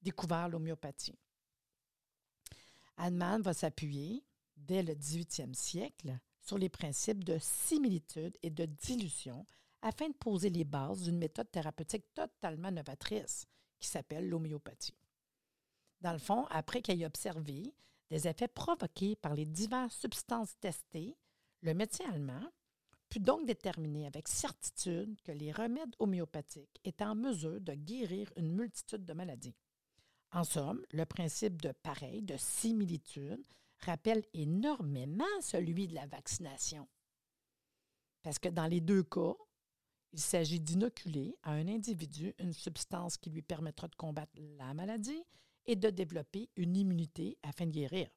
découvert 0.01 0.49
l'homéopathie. 0.49 1.17
Hahnemann 2.97 3.41
va 3.41 3.53
s'appuyer, 3.53 4.23
dès 4.57 4.83
le 4.83 4.93
18e 4.93 5.53
siècle, 5.53 6.19
sur 6.41 6.57
les 6.57 6.69
principes 6.69 7.23
de 7.23 7.37
similitude 7.39 8.37
et 8.43 8.49
de 8.49 8.65
dilution 8.65 9.45
afin 9.81 10.09
de 10.09 10.15
poser 10.15 10.49
les 10.49 10.65
bases 10.65 11.03
d'une 11.03 11.17
méthode 11.17 11.49
thérapeutique 11.51 12.13
totalement 12.13 12.71
novatrice 12.71 13.45
qui 13.79 13.87
s'appelle 13.87 14.27
l'homéopathie. 14.27 14.97
Dans 16.01 16.11
le 16.11 16.19
fond, 16.19 16.45
après 16.49 16.81
qu'il 16.81 17.01
ait 17.01 17.05
observé 17.05 17.73
des 18.09 18.27
effets 18.27 18.47
provoqués 18.47 19.15
par 19.15 19.33
les 19.33 19.45
diverses 19.45 19.95
substances 19.95 20.57
testées, 20.59 21.15
le 21.61 21.73
médecin 21.73 22.09
allemand 22.11 22.51
put 23.09 23.19
donc 23.19 23.45
déterminer 23.45 24.07
avec 24.07 24.27
certitude 24.27 25.19
que 25.23 25.31
les 25.31 25.51
remèdes 25.51 25.95
homéopathiques 25.99 26.79
étaient 26.83 27.05
en 27.05 27.15
mesure 27.15 27.59
de 27.59 27.73
guérir 27.73 28.31
une 28.37 28.53
multitude 28.53 29.03
de 29.03 29.13
maladies. 29.13 29.55
En 30.31 30.43
somme, 30.43 30.85
le 30.91 31.05
principe 31.05 31.61
de 31.61 31.71
pareil, 31.71 32.21
de 32.21 32.37
similitude, 32.37 33.43
rappelle 33.79 34.23
énormément 34.33 35.25
celui 35.41 35.87
de 35.87 35.95
la 35.95 36.05
vaccination. 36.05 36.87
Parce 38.21 38.37
que 38.37 38.49
dans 38.49 38.67
les 38.67 38.81
deux 38.81 39.03
cas, 39.03 39.35
il 40.11 40.19
s'agit 40.19 40.59
d'inoculer 40.59 41.35
à 41.43 41.51
un 41.51 41.67
individu 41.67 42.33
une 42.39 42.53
substance 42.53 43.17
qui 43.17 43.29
lui 43.29 43.41
permettra 43.41 43.87
de 43.87 43.95
combattre 43.95 44.33
la 44.57 44.73
maladie 44.73 45.23
et 45.65 45.75
de 45.75 45.89
développer 45.89 46.49
une 46.55 46.75
immunité 46.75 47.37
afin 47.43 47.65
de 47.65 47.71
guérir. 47.71 48.09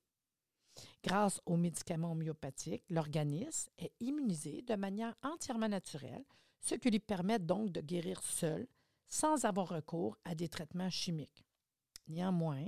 Grâce 1.05 1.41
aux 1.45 1.57
médicaments 1.57 2.13
homéopathiques, 2.13 2.85
l'organisme 2.89 3.71
est 3.79 3.93
immunisé 4.01 4.63
de 4.63 4.75
manière 4.75 5.15
entièrement 5.23 5.69
naturelle, 5.69 6.25
ce 6.61 6.75
qui 6.77 6.91
lui 6.91 6.99
permet 6.99 7.39
donc 7.39 7.71
de 7.71 7.81
guérir 7.81 8.23
seul 8.23 8.67
sans 9.09 9.45
avoir 9.45 9.69
recours 9.69 10.17
à 10.25 10.35
des 10.35 10.49
traitements 10.49 10.89
chimiques. 10.89 11.45
Néanmoins, 12.09 12.67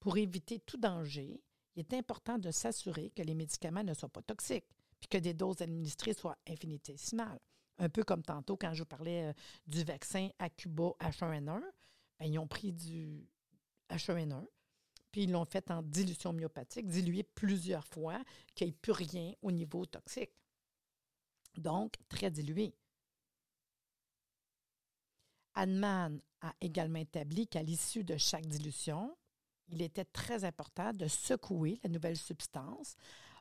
pour 0.00 0.16
éviter 0.16 0.60
tout 0.60 0.76
danger, 0.76 1.42
il 1.74 1.80
est 1.80 1.94
important 1.94 2.38
de 2.38 2.50
s'assurer 2.50 3.10
que 3.10 3.22
les 3.22 3.34
médicaments 3.34 3.84
ne 3.84 3.94
soient 3.94 4.08
pas 4.08 4.22
toxiques, 4.22 4.68
puis 4.98 5.08
que 5.08 5.18
des 5.18 5.34
doses 5.34 5.60
administrées 5.60 6.14
soient 6.14 6.38
infinitésimales. 6.48 7.40
Un 7.78 7.88
peu 7.88 8.02
comme 8.02 8.22
tantôt 8.22 8.56
quand 8.56 8.72
je 8.72 8.80
vous 8.82 8.88
parlais 8.88 9.26
euh, 9.26 9.32
du 9.66 9.84
vaccin 9.84 10.30
Acuba 10.38 10.92
H1N1, 11.00 11.60
ben, 12.18 12.26
ils 12.26 12.38
ont 12.38 12.46
pris 12.46 12.72
du 12.72 13.28
H1N1, 13.90 14.46
puis 15.12 15.24
ils 15.24 15.32
l'ont 15.32 15.44
fait 15.44 15.70
en 15.70 15.82
dilution 15.82 16.32
myopathique, 16.32 16.88
dilué 16.88 17.22
plusieurs 17.22 17.84
fois, 17.84 18.22
qu'il 18.54 18.68
n'y 18.68 18.72
ait 18.72 18.76
plus 18.80 18.92
rien 18.92 19.32
au 19.42 19.52
niveau 19.52 19.84
toxique. 19.84 20.32
Donc, 21.56 21.94
très 22.08 22.30
dilué. 22.30 22.74
Hahnemann 25.56 26.20
a 26.42 26.54
également 26.60 27.00
établi 27.00 27.48
qu'à 27.48 27.62
l'issue 27.62 28.04
de 28.04 28.16
chaque 28.16 28.46
dilution, 28.46 29.16
il 29.68 29.82
était 29.82 30.04
très 30.04 30.44
important 30.44 30.92
de 30.92 31.08
secouer 31.08 31.80
la 31.82 31.90
nouvelle 31.90 32.16
substance 32.16 32.94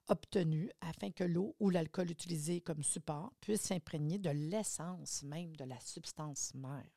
obtenue 0.07 0.71
afin 0.81 1.11
que 1.11 1.23
l'eau 1.23 1.55
ou 1.59 1.69
l'alcool 1.69 2.09
utilisé 2.09 2.61
comme 2.61 2.83
support 2.83 3.31
puisse 3.41 3.61
s'imprégner 3.61 4.17
de 4.17 4.31
l'essence 4.31 5.21
même 5.23 5.55
de 5.55 5.65
la 5.65 5.79
substance 5.79 6.53
mère 6.55 6.89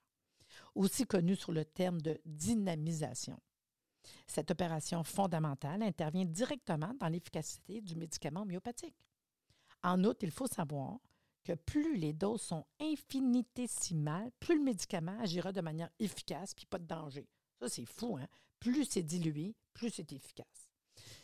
aussi 0.74 1.07
connu 1.07 1.37
sous 1.37 1.52
le 1.52 1.64
terme 1.64 2.00
de 2.00 2.20
dynamisation. 2.24 3.38
Cette 4.26 4.50
opération 4.50 5.04
fondamentale 5.04 5.83
intervient 5.83 6.24
directement 6.24 6.94
dans 6.98 7.09
l'efficacité 7.09 7.81
du 7.81 7.96
médicament 7.96 8.42
homéopathique. 8.42 8.96
En 9.83 10.02
outre, 10.04 10.20
il 10.22 10.31
faut 10.31 10.46
savoir 10.46 10.98
plus 11.54 11.96
les 11.96 12.12
doses 12.12 12.42
sont 12.42 12.64
infinitésimales, 12.80 14.30
plus 14.40 14.56
le 14.56 14.64
médicament 14.64 15.18
agira 15.20 15.52
de 15.52 15.61
manière 15.61 15.90
efficace 15.98 16.54
puis 16.54 16.66
pas 16.66 16.78
de 16.78 16.87
danger. 16.87 17.28
Ça, 17.61 17.68
c'est 17.68 17.87
fou, 17.87 18.16
hein? 18.16 18.26
Plus 18.61 18.84
c'est 18.84 19.02
dilué, 19.02 19.54
plus 19.72 19.90
c'est 19.90 20.12
efficace. 20.12 20.70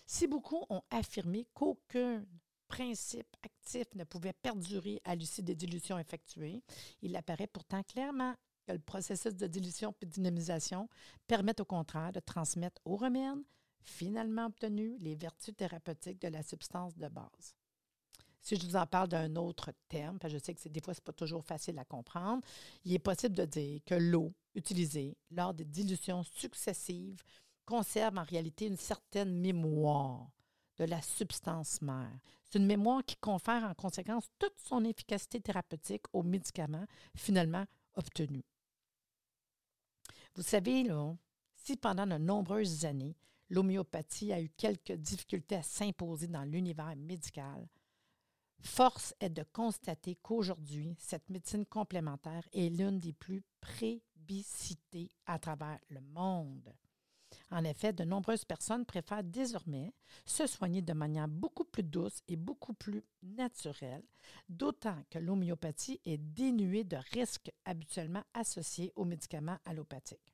Si 0.06 0.26
beaucoup 0.26 0.64
ont 0.70 0.82
affirmé 0.90 1.46
qu'aucun 1.54 2.24
principe 2.68 3.36
actif 3.42 3.86
ne 3.94 4.04
pouvait 4.04 4.32
perdurer 4.32 5.00
à 5.04 5.14
l'issue 5.14 5.42
des 5.42 5.54
dilutions 5.54 5.98
effectuées, 5.98 6.62
il 7.02 7.16
apparaît 7.16 7.46
pourtant 7.46 7.82
clairement 7.82 8.34
que 8.66 8.72
le 8.72 8.78
processus 8.78 9.34
de 9.34 9.46
dilution 9.46 9.94
et 10.00 10.06
de 10.06 10.10
dynamisation 10.10 10.88
permet 11.26 11.60
au 11.60 11.64
contraire 11.64 12.12
de 12.12 12.20
transmettre 12.20 12.80
au 12.84 12.96
remède 12.96 13.42
finalement 13.84 14.46
obtenu 14.46 14.96
les 14.98 15.14
vertus 15.14 15.54
thérapeutiques 15.54 16.20
de 16.20 16.28
la 16.28 16.42
substance 16.42 16.96
de 16.96 17.08
base. 17.08 17.54
Si 18.44 18.56
je 18.56 18.66
vous 18.66 18.76
en 18.76 18.86
parle 18.86 19.08
d'un 19.08 19.36
autre 19.36 19.72
terme, 19.88 20.18
parce 20.18 20.30
que 20.30 20.38
je 20.38 20.44
sais 20.44 20.54
que 20.54 20.68
des 20.68 20.80
fois, 20.82 20.92
ce 20.92 21.00
n'est 21.00 21.04
pas 21.04 21.14
toujours 21.14 21.42
facile 21.42 21.78
à 21.78 21.84
comprendre, 21.86 22.42
il 22.84 22.92
est 22.92 22.98
possible 22.98 23.34
de 23.34 23.46
dire 23.46 23.80
que 23.86 23.94
l'eau 23.94 24.34
utilisée 24.54 25.16
lors 25.30 25.54
des 25.54 25.64
dilutions 25.64 26.22
successives 26.24 27.22
conserve 27.64 28.18
en 28.18 28.22
réalité 28.22 28.66
une 28.66 28.76
certaine 28.76 29.34
mémoire 29.40 30.30
de 30.76 30.84
la 30.84 31.00
substance 31.00 31.80
mère. 31.80 32.20
C'est 32.44 32.58
une 32.58 32.66
mémoire 32.66 33.02
qui 33.02 33.16
confère 33.16 33.64
en 33.64 33.72
conséquence 33.72 34.28
toute 34.38 34.58
son 34.58 34.84
efficacité 34.84 35.40
thérapeutique 35.40 36.04
aux 36.12 36.22
médicaments 36.22 36.86
finalement 37.16 37.64
obtenu. 37.94 38.44
Vous 40.34 40.42
savez, 40.42 40.86
si 41.54 41.76
pendant 41.78 42.06
de 42.06 42.18
nombreuses 42.18 42.84
années, 42.84 43.16
l'homéopathie 43.48 44.34
a 44.34 44.40
eu 44.42 44.50
quelques 44.50 44.92
difficultés 44.92 45.56
à 45.56 45.62
s'imposer 45.62 46.26
dans 46.26 46.44
l'univers 46.44 46.94
médical, 46.96 47.66
force 48.60 49.14
est 49.20 49.30
de 49.30 49.44
constater 49.52 50.16
qu'aujourd'hui, 50.16 50.96
cette 50.98 51.28
médecine 51.28 51.66
complémentaire 51.66 52.48
est 52.52 52.70
l'une 52.70 52.98
des 52.98 53.12
plus 53.12 53.42
plébiscitées 53.60 55.10
à 55.26 55.38
travers 55.38 55.78
le 55.88 56.00
monde. 56.00 56.74
En 57.50 57.64
effet, 57.64 57.92
de 57.92 58.04
nombreuses 58.04 58.44
personnes 58.44 58.84
préfèrent 58.84 59.24
désormais 59.24 59.92
se 60.24 60.46
soigner 60.46 60.82
de 60.82 60.92
manière 60.92 61.28
beaucoup 61.28 61.64
plus 61.64 61.82
douce 61.82 62.20
et 62.28 62.36
beaucoup 62.36 62.74
plus 62.74 63.04
naturelle, 63.22 64.04
d'autant 64.48 65.02
que 65.10 65.18
l'homéopathie 65.18 66.00
est 66.04 66.18
dénuée 66.18 66.84
de 66.84 66.96
risques 67.12 67.52
habituellement 67.64 68.24
associés 68.34 68.92
aux 68.96 69.04
médicaments 69.04 69.58
allopathiques. 69.64 70.33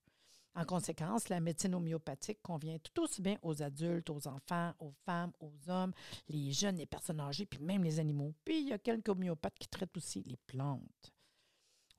En 0.55 0.65
conséquence, 0.65 1.29
la 1.29 1.41
médecine 1.41 1.75
homéopathique 1.75 2.43
convient 2.43 2.79
tout 2.79 3.03
aussi 3.03 3.23
bien 3.23 3.39
aux 3.43 3.63
adultes, 3.63 4.11
aux 4.11 4.27
enfants, 4.27 4.73
aux 4.81 4.93
femmes, 5.05 5.33
aux 5.41 5.71
hommes, 5.71 5.93
les 6.29 6.53
jeunes, 6.53 6.77
les 6.77 6.87
personnes 6.87 7.21
âgées, 7.21 7.47
puis 7.47 7.61
même 7.61 7.85
les 7.85 8.01
animaux. 8.01 8.35
Puis 8.45 8.61
il 8.61 8.69
y 8.69 8.73
a 8.73 8.79
quelques 8.79 9.09
homéopathes 9.09 9.59
qui 9.59 9.69
traitent 9.69 9.97
aussi 9.97 10.23
les 10.25 10.39
plantes. 10.47 11.13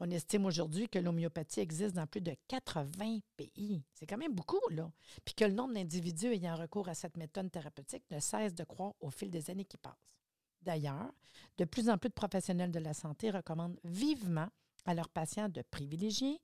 On 0.04 0.10
estime 0.10 0.46
aujourd'hui 0.46 0.90
que 0.90 0.98
l'homéopathie 0.98 1.60
existe 1.60 1.96
dans 1.96 2.08
plus 2.08 2.22
de 2.22 2.36
80 2.48 3.20
pays. 3.38 3.84
C'est 3.94 4.08
quand 4.08 4.18
même 4.18 4.34
beaucoup, 4.34 4.60
là. 4.72 4.92
Puis 5.24 5.36
que 5.36 5.46
le 5.46 5.54
nombre 5.54 5.76
d'individus 5.76 6.34
ayant 6.34 6.56
recours 6.56 6.90
à 6.90 6.96
cette 6.96 7.18
méthode 7.18 7.52
thérapeutique 7.52 8.04
ne 8.10 8.20
cesse 8.20 8.56
de 8.56 8.64
croître 8.64 8.98
au 9.00 9.12
fil 9.12 9.30
des 9.30 9.52
années 9.52 9.66
qui 9.66 9.78
passent. 9.78 10.18
D'ailleurs, 10.64 11.14
de 11.60 11.66
plus 11.66 11.88
en 11.88 12.00
plus 12.00 12.10
de 12.10 12.16
professionnels 12.16 12.72
de 12.72 12.80
la 12.80 12.96
santé 12.96 13.30
recommandent 13.30 13.80
vivement 13.84 14.50
à 14.86 14.96
leurs 14.96 15.10
patients 15.10 15.50
de 15.50 15.62
privilégier, 15.62 16.42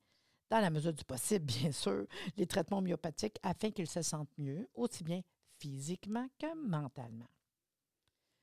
dans 0.49 0.59
la 0.59 0.69
mesure 0.69 0.93
du 0.93 1.03
possible, 1.03 1.45
bien 1.61 1.71
sûr, 1.71 2.05
les 2.35 2.45
traitements 2.45 2.77
homéopathiques 2.77 3.37
afin 3.43 3.71
qu'ils 3.71 3.87
se 3.89 4.01
sentent 4.01 4.37
mieux, 4.37 4.67
aussi 4.73 5.03
bien 5.03 5.21
physiquement 5.59 6.27
que 6.39 6.53
mentalement. 6.55 7.27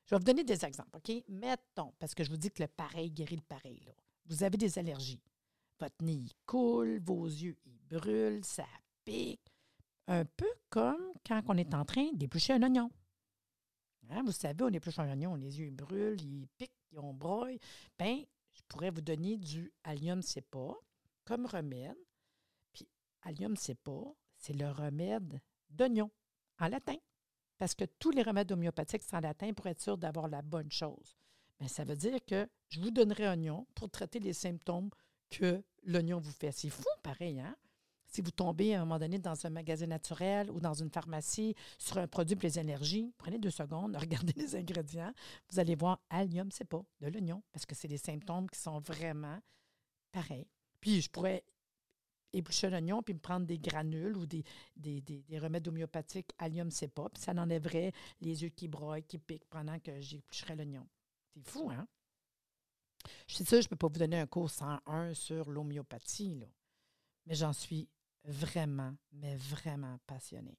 Je 0.06 0.14
vais 0.14 0.18
vous 0.18 0.24
donner 0.24 0.44
des 0.44 0.64
exemples, 0.64 0.96
OK? 0.96 1.24
Mettons, 1.28 1.92
parce 1.98 2.14
que 2.14 2.24
je 2.24 2.30
vous 2.30 2.36
dis 2.36 2.50
que 2.50 2.62
le 2.62 2.68
pareil 2.68 3.10
guérit 3.10 3.36
le 3.36 3.42
pareil, 3.42 3.80
là. 3.86 3.92
Vous 4.26 4.42
avez 4.42 4.56
des 4.56 4.78
allergies. 4.78 5.22
Votre 5.80 6.02
nez 6.02 6.26
coule, 6.46 7.00
vos 7.02 7.26
yeux 7.26 7.56
ils 7.64 7.78
brûlent, 7.78 8.44
ça 8.44 8.66
pique. 9.04 9.52
Un 10.06 10.24
peu 10.24 10.48
comme 10.68 11.12
quand 11.26 11.42
on 11.48 11.56
est 11.56 11.74
en 11.74 11.84
train 11.84 12.10
d'éplucher 12.12 12.52
un 12.52 12.62
oignon. 12.62 12.90
Hein, 14.10 14.22
vous 14.24 14.32
savez, 14.32 14.62
on 14.62 14.68
épluche 14.68 14.98
un 14.98 15.10
oignon, 15.10 15.34
les 15.34 15.58
yeux 15.58 15.70
brûlent, 15.70 16.20
ils 16.20 16.46
piquent, 16.58 16.72
ils 16.92 16.98
ont 16.98 17.14
broye. 17.14 17.58
Bien, 17.98 18.22
je 18.52 18.62
pourrais 18.68 18.90
vous 18.90 19.00
donner 19.00 19.38
du 19.38 19.72
allium 19.82 20.20
pas 20.50 20.76
comme 21.24 21.46
remède. 21.46 21.96
Puis, 22.72 22.88
allium 23.22 23.54
pas 23.82 24.14
c'est 24.36 24.52
le 24.52 24.70
remède 24.70 25.40
d'oignon 25.70 26.10
en 26.58 26.68
latin. 26.68 26.96
Parce 27.58 27.74
que 27.74 27.84
tous 27.84 28.10
les 28.10 28.22
remèdes 28.22 28.52
homéopathiques 28.52 29.04
sont 29.04 29.16
en 29.16 29.20
latin 29.20 29.52
pour 29.54 29.66
être 29.66 29.80
sûr 29.80 29.96
d'avoir 29.96 30.28
la 30.28 30.42
bonne 30.42 30.70
chose. 30.70 31.16
Mais 31.60 31.68
ça 31.68 31.84
veut 31.84 31.96
dire 31.96 32.18
que 32.26 32.48
je 32.68 32.80
vous 32.80 32.90
donnerai 32.90 33.28
oignon 33.28 33.66
pour 33.74 33.88
traiter 33.90 34.18
les 34.18 34.32
symptômes 34.32 34.90
que 35.30 35.62
l'oignon 35.84 36.18
vous 36.18 36.32
fait. 36.32 36.52
C'est 36.52 36.68
fou, 36.68 36.84
pareil, 37.02 37.40
hein? 37.40 37.56
Si 38.06 38.20
vous 38.20 38.30
tombez 38.30 38.74
à 38.74 38.82
un 38.82 38.84
moment 38.84 38.98
donné 38.98 39.18
dans 39.18 39.44
un 39.44 39.50
magasin 39.50 39.86
naturel 39.86 40.50
ou 40.50 40.60
dans 40.60 40.74
une 40.74 40.90
pharmacie 40.90 41.54
sur 41.78 41.98
un 41.98 42.06
produit 42.06 42.36
pour 42.36 42.44
les 42.44 42.58
allergies, 42.58 43.12
prenez 43.18 43.38
deux 43.38 43.50
secondes, 43.50 43.96
regardez 44.00 44.32
les 44.36 44.54
ingrédients, 44.54 45.12
vous 45.50 45.58
allez 45.58 45.74
voir 45.74 46.00
allium, 46.10 46.50
c'est 46.52 46.64
pas 46.64 46.84
de 47.00 47.08
l'oignon, 47.08 47.42
parce 47.52 47.66
que 47.66 47.74
c'est 47.74 47.88
des 47.88 47.98
symptômes 47.98 48.48
qui 48.48 48.60
sont 48.60 48.78
vraiment 48.78 49.40
pareils. 50.12 50.46
Puis 50.84 51.00
je 51.00 51.08
pourrais 51.08 51.42
éplucher 52.34 52.68
l'oignon 52.68 53.02
puis 53.02 53.14
me 53.14 53.18
prendre 53.18 53.46
des 53.46 53.58
granules 53.58 54.18
ou 54.18 54.26
des, 54.26 54.44
des, 54.76 55.00
des, 55.00 55.38
remèdes 55.38 55.66
homéopathiques, 55.66 56.32
allium, 56.36 56.70
c'est 56.70 56.88
puis 56.88 57.22
ça 57.22 57.32
enlèverait 57.32 57.90
les 58.20 58.42
yeux 58.42 58.50
qui 58.50 58.68
broient, 58.68 59.00
qui 59.00 59.16
piquent 59.16 59.48
pendant 59.48 59.78
que 59.78 59.98
j'éplucherais 60.02 60.56
l'oignon. 60.56 60.86
C'est 61.32 61.42
fou, 61.42 61.70
hein? 61.70 61.88
Je 63.26 63.36
suis 63.36 63.46
sûre, 63.46 63.62
je 63.62 63.66
ne 63.66 63.70
peux 63.70 63.76
pas 63.76 63.86
vous 63.86 63.98
donner 63.98 64.18
un 64.18 64.26
cours 64.26 64.50
101 64.50 65.14
sur 65.14 65.48
l'homéopathie, 65.48 66.34
là. 66.34 66.46
mais 67.24 67.34
j'en 67.34 67.54
suis 67.54 67.88
vraiment, 68.24 68.94
mais 69.10 69.36
vraiment 69.36 69.98
passionnée. 70.06 70.58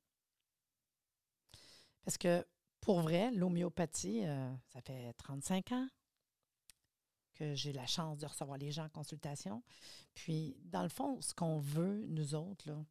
Parce 2.04 2.18
que 2.18 2.44
pour 2.82 3.02
vrai, 3.02 3.30
l'homéopathie, 3.30 4.26
euh, 4.26 4.52
ça 4.70 4.82
fait 4.82 5.14
35 5.14 5.72
ans 5.74 5.88
que 7.36 7.54
j'ai 7.54 7.74
la 7.74 7.86
chance 7.86 8.18
de 8.18 8.26
recevoir 8.26 8.58
les 8.58 8.72
gens 8.72 8.86
en 8.86 8.90
consultation. 8.90 9.64
Puis, 10.14 10.58
dans 10.64 10.84
le 10.84 10.90
fond, 10.90 11.22
ce 11.22 11.34
qu'on 11.34 11.60
veut, 11.60 12.06
nous 12.08 12.34
autres, 12.36 12.68
là, 12.68 12.84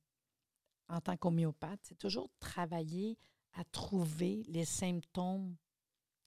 en 0.88 1.00
tant 1.00 1.16
qu'homéopathe, 1.16 1.80
c'est 1.82 1.98
toujours 1.98 2.28
travailler 2.38 3.18
à 3.54 3.64
trouver 3.64 4.44
les 4.48 4.64
symptômes 4.64 5.56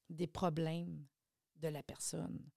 des 0.10 0.28
problèmes 0.28 1.06
de 1.58 1.68
la 1.68 1.84
personne. 1.84 2.50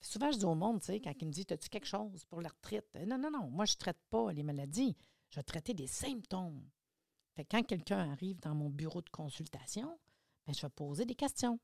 Souvent, 0.00 0.30
je 0.30 0.38
dis 0.38 0.44
au 0.44 0.54
monde, 0.54 0.80
tu 0.80 0.86
sais, 0.86 1.00
quand 1.00 1.14
il 1.20 1.26
me 1.26 1.32
dit 1.32 1.46
As-tu 1.50 1.68
quelque 1.68 1.86
chose 1.86 2.24
pour 2.26 2.40
la 2.40 2.48
retraite? 2.48 2.86
Non, 3.06 3.18
non, 3.18 3.30
non, 3.30 3.48
moi, 3.50 3.64
je 3.64 3.74
ne 3.74 3.78
traite 3.78 4.00
pas 4.10 4.32
les 4.32 4.42
maladies. 4.42 4.96
Je 5.30 5.36
vais 5.36 5.42
traiter 5.42 5.74
des 5.74 5.86
symptômes. 5.86 6.62
Fait 7.34 7.44
quand 7.44 7.62
quelqu'un 7.62 8.10
arrive 8.10 8.38
dans 8.40 8.54
mon 8.54 8.70
bureau 8.70 9.02
de 9.02 9.10
consultation, 9.10 9.98
bien, 10.44 10.54
je 10.54 10.62
vais 10.62 10.70
poser 10.70 11.04
des 11.04 11.14
questions. 11.14 11.58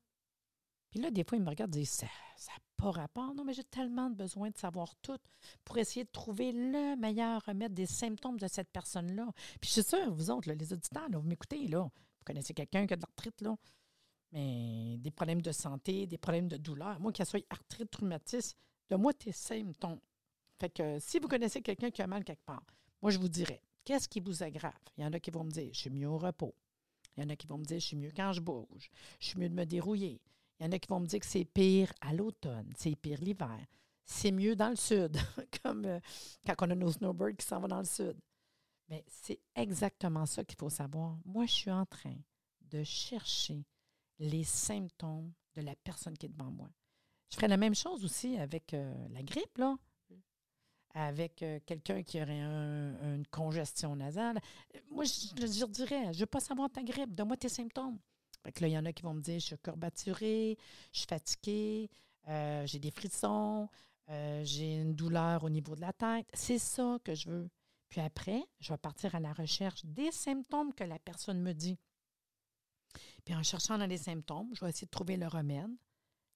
Puis 0.89 0.99
là, 0.99 1.09
des 1.09 1.23
fois, 1.23 1.37
il 1.37 1.43
me 1.43 1.49
regarde 1.49 1.75
et 1.75 1.79
dit 1.79 1.85
Ça 1.85 2.05
n'a 2.05 2.59
pas 2.83 2.91
rapport. 2.91 3.33
Non, 3.33 3.45
mais 3.45 3.53
j'ai 3.53 3.63
tellement 3.63 4.09
besoin 4.09 4.49
de 4.49 4.57
savoir 4.57 4.95
tout 4.97 5.19
pour 5.63 5.77
essayer 5.77 6.03
de 6.03 6.11
trouver 6.11 6.51
le 6.51 6.95
meilleur 6.97 7.43
remède 7.45 7.73
des 7.73 7.85
symptômes 7.85 8.37
de 8.37 8.47
cette 8.47 8.69
personne-là. 8.69 9.31
Puis 9.61 9.69
je 9.69 9.81
suis 9.81 9.83
sûre, 9.83 10.13
vous 10.13 10.29
autres, 10.29 10.51
les 10.51 10.73
auditeurs, 10.73 11.07
vous 11.11 11.21
m'écoutez, 11.21 11.67
là. 11.67 11.83
Vous 11.83 12.25
connaissez 12.25 12.53
quelqu'un 12.53 12.85
qui 12.85 12.93
a 12.93 12.97
de 12.97 13.01
la 13.01 13.07
retraite, 13.07 13.41
là 13.41 13.55
mais 14.33 14.97
des 14.97 15.11
problèmes 15.11 15.43
de 15.43 15.51
santé, 15.51 16.07
des 16.07 16.17
problèmes 16.17 16.47
de 16.47 16.57
douleur. 16.57 16.99
Moi, 16.99 17.11
qu'il 17.11 17.23
soit 17.23 17.45
arthrite, 17.51 17.95
rhumatisme, 17.95 18.57
de 18.89 18.95
moi 18.95 19.13
tes 19.13 19.31
symptômes. 19.31 19.99
Fait 20.59 20.69
que 20.69 20.97
si 20.99 21.19
vous 21.19 21.27
connaissez 21.27 21.61
quelqu'un 21.61 21.91
qui 21.91 22.01
a 22.01 22.07
mal 22.07 22.23
quelque 22.23 22.43
part, 22.43 22.65
moi, 23.03 23.11
je 23.11 23.19
vous 23.19 23.29
dirais, 23.29 23.61
qu'est-ce 23.85 24.09
qui 24.09 24.19
vous 24.19 24.41
aggrave? 24.41 24.73
Il 24.97 25.03
y 25.03 25.05
en 25.05 25.13
a 25.13 25.19
qui 25.19 25.29
vont 25.29 25.43
me 25.43 25.51
dire, 25.51 25.69
je 25.71 25.79
suis 25.81 25.91
mieux 25.91 26.07
au 26.07 26.17
repos. 26.17 26.55
Il 27.15 27.23
y 27.23 27.25
en 27.27 27.29
a 27.29 27.35
qui 27.35 27.45
vont 27.45 27.59
me 27.59 27.63
dire, 27.63 27.79
je 27.79 27.85
suis 27.85 27.95
mieux 27.95 28.11
quand 28.15 28.33
je 28.33 28.41
bouge. 28.41 28.89
Je 29.19 29.27
suis 29.27 29.39
mieux 29.39 29.49
de 29.49 29.53
me 29.53 29.65
dérouiller. 29.65 30.19
Il 30.59 30.65
y 30.65 30.69
en 30.69 30.71
a 30.71 30.79
qui 30.79 30.87
vont 30.87 30.99
me 30.99 31.07
dire 31.07 31.19
que 31.19 31.25
c'est 31.25 31.45
pire 31.45 31.91
à 32.01 32.13
l'automne, 32.13 32.71
c'est 32.77 32.95
pire 32.95 33.19
l'hiver. 33.21 33.59
C'est 34.05 34.31
mieux 34.31 34.55
dans 34.55 34.69
le 34.69 34.75
sud, 34.75 35.17
comme 35.63 35.85
euh, 35.85 35.99
quand 36.45 36.67
on 36.67 36.71
a 36.71 36.75
nos 36.75 36.91
snowbirds 36.91 37.37
qui 37.37 37.45
s'en 37.45 37.59
vont 37.59 37.67
dans 37.67 37.79
le 37.79 37.85
sud. 37.85 38.17
Mais 38.89 39.03
c'est 39.07 39.39
exactement 39.55 40.25
ça 40.25 40.43
qu'il 40.43 40.57
faut 40.57 40.69
savoir. 40.69 41.17
Moi, 41.25 41.45
je 41.45 41.51
suis 41.51 41.71
en 41.71 41.85
train 41.85 42.15
de 42.61 42.83
chercher 42.83 43.65
les 44.19 44.43
symptômes 44.43 45.31
de 45.55 45.61
la 45.61 45.75
personne 45.75 46.17
qui 46.17 46.25
est 46.25 46.29
devant 46.29 46.51
moi. 46.51 46.69
Je 47.29 47.35
ferais 47.35 47.47
la 47.47 47.57
même 47.57 47.75
chose 47.75 48.03
aussi 48.03 48.37
avec 48.37 48.73
euh, 48.73 49.07
la 49.09 49.23
grippe, 49.23 49.57
là. 49.57 49.75
Avec 50.95 51.41
euh, 51.41 51.59
quelqu'un 51.65 52.03
qui 52.03 52.21
aurait 52.21 52.39
une 52.39 53.25
congestion 53.31 53.95
nasale. 53.95 54.39
Moi, 54.91 55.05
je, 55.05 55.47
je, 55.47 55.65
dirais, 55.65 56.03
je 56.05 56.09
ne 56.09 56.19
veux 56.19 56.25
pas 56.27 56.39
savoir 56.39 56.69
ta 56.69 56.83
grippe, 56.83 57.15
donne-moi 57.15 57.37
tes 57.37 57.49
symptômes. 57.49 57.97
Fait 58.43 58.59
là, 58.59 58.67
il 58.67 58.71
y 58.71 58.77
en 58.77 58.85
a 58.85 58.93
qui 58.93 59.03
vont 59.03 59.13
me 59.13 59.21
dire, 59.21 59.39
je 59.39 59.45
suis 59.45 59.57
courbaturée, 59.57 60.57
je 60.91 60.97
suis 60.99 61.07
fatiguée, 61.07 61.89
euh, 62.27 62.65
j'ai 62.65 62.79
des 62.79 62.91
frissons, 62.91 63.69
j'ai 64.43 64.75
une 64.75 64.95
douleur 64.95 65.43
au 65.43 65.49
niveau 65.49 65.75
de 65.75 65.81
la 65.81 65.93
tête. 65.93 66.27
C'est 66.33 66.59
ça 66.59 66.97
que 67.03 67.15
je 67.15 67.29
veux. 67.29 67.49
Puis 67.89 68.01
après, 68.01 68.43
je 68.59 68.73
vais 68.73 68.77
partir 68.77 69.15
à 69.15 69.19
la 69.19 69.33
recherche 69.33 69.85
des 69.85 70.11
symptômes 70.11 70.73
que 70.73 70.83
la 70.83 70.99
personne 70.99 71.41
me 71.41 71.53
dit. 71.53 71.77
Puis 73.23 73.33
en 73.35 73.43
cherchant 73.43 73.77
dans 73.77 73.85
les 73.85 73.97
symptômes, 73.97 74.49
je 74.53 74.63
vais 74.63 74.69
essayer 74.69 74.87
de 74.87 74.91
trouver 74.91 75.15
le 75.15 75.27
remède, 75.27 75.71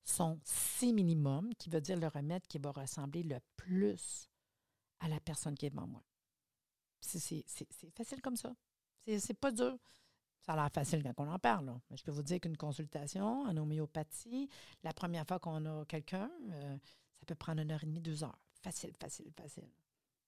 son 0.04 0.40
si 0.44 0.94
minimum, 0.94 1.54
qui 1.56 1.70
veut 1.70 1.82
dire 1.82 1.98
le 1.98 2.08
remède 2.08 2.46
qui 2.48 2.58
va 2.58 2.72
ressembler 2.72 3.24
le 3.24 3.40
plus 3.56 4.30
à 5.00 5.10
la 5.10 5.20
personne 5.20 5.56
qui 5.56 5.66
est 5.66 5.70
devant 5.70 5.88
moi. 5.88 6.04
C'est 7.02 7.44
facile 7.96 8.22
comme 8.22 8.38
ça. 8.38 8.56
C'est 9.06 9.40
pas 9.40 9.52
dur. 9.52 9.78
Ça 10.48 10.54
a 10.54 10.56
l'air 10.56 10.72
facile 10.72 11.04
quand 11.04 11.26
on 11.26 11.30
en 11.30 11.40
parle. 11.40 11.78
Mais 11.90 11.98
je 11.98 12.04
peux 12.06 12.12
vous 12.12 12.24
dire 12.24 12.40
qu'une 12.40 12.56
consultation 12.56 13.42
en 13.42 13.58
homéopathie, 13.58 14.48
la 14.82 14.94
première 14.94 15.28
fois 15.28 15.40
qu'on 15.40 15.66
a 15.66 15.84
quelqu'un, 15.84 16.32
euh, 16.52 16.78
ça 17.20 17.26
peut 17.26 17.36
prendre 17.36 17.62
une 17.62 17.70
heure 17.70 17.84
et 17.84 17.86
demie, 17.86 18.00
deux 18.00 18.24
heures. 18.24 18.40
Facile, 18.62 18.94
facile, 18.98 19.30
facile. 19.36 19.70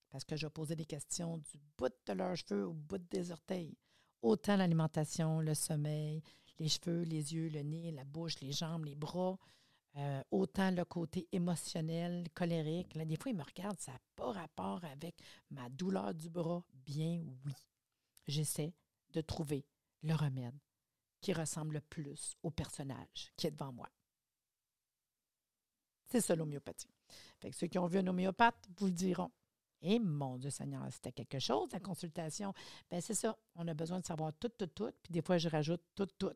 Parce 0.09 0.25
que 0.25 0.35
je 0.35 0.45
vais 0.45 0.49
poser 0.49 0.75
des 0.75 0.83
questions 0.83 1.37
du 1.37 1.57
bout 1.77 1.93
de 2.05 2.11
leurs 2.11 2.35
cheveux 2.35 2.67
au 2.67 2.73
bout 2.73 2.97
des 2.97 3.31
orteils. 3.31 3.77
Autant 4.21 4.57
l'alimentation, 4.57 5.39
le 5.39 5.53
sommeil, 5.53 6.21
les 6.59 6.67
cheveux, 6.67 7.03
les 7.03 7.33
yeux, 7.33 7.47
le 7.47 7.61
nez, 7.61 7.93
la 7.93 8.03
bouche, 8.03 8.41
les 8.41 8.51
jambes, 8.51 8.83
les 8.83 8.95
bras, 8.95 9.39
euh, 9.95 10.21
autant 10.31 10.69
le 10.71 10.83
côté 10.83 11.29
émotionnel, 11.31 12.27
colérique. 12.33 12.93
Là, 12.95 13.05
des 13.05 13.15
fois, 13.15 13.31
il 13.31 13.37
me 13.37 13.43
regarde, 13.43 13.79
ça 13.79 13.93
n'a 13.93 13.99
pas 14.17 14.33
rapport 14.33 14.83
avec 14.83 15.15
ma 15.49 15.69
douleur 15.69 16.13
du 16.13 16.29
bras. 16.29 16.61
Bien 16.85 17.23
oui. 17.45 17.53
J'essaie 18.27 18.73
de 19.13 19.21
trouver 19.21 19.63
le 20.03 20.15
remède 20.15 20.57
qui 21.21 21.33
ressemble 21.33 21.75
le 21.75 21.81
plus 21.81 22.35
au 22.43 22.49
personnage 22.49 23.33
qui 23.35 23.47
est 23.47 23.51
devant 23.51 23.73
moi. 23.73 23.89
C'est 26.07 26.21
ça 26.21 26.35
l'homéopathie. 26.35 26.89
ceux 27.51 27.67
qui 27.67 27.77
ont 27.77 27.87
vu 27.87 27.99
un 27.99 28.07
homéopathe 28.07 28.67
vous 28.77 28.87
le 28.87 28.93
diront. 28.93 29.31
Et 29.81 29.99
mon 29.99 30.37
Dieu 30.37 30.49
Seigneur, 30.49 30.85
c'était 30.91 31.11
quelque 31.11 31.39
chose, 31.39 31.69
la 31.71 31.79
consultation. 31.79 32.53
Bien, 32.89 32.99
c'est 32.99 33.13
ça. 33.13 33.37
On 33.55 33.67
a 33.67 33.73
besoin 33.73 33.99
de 33.99 34.05
savoir 34.05 34.33
tout, 34.33 34.49
tout, 34.49 34.67
tout. 34.67 34.91
Puis 35.03 35.13
des 35.13 35.21
fois, 35.21 35.37
je 35.37 35.47
rajoute 35.47 35.81
tout, 35.95 36.07
tout. 36.17 36.33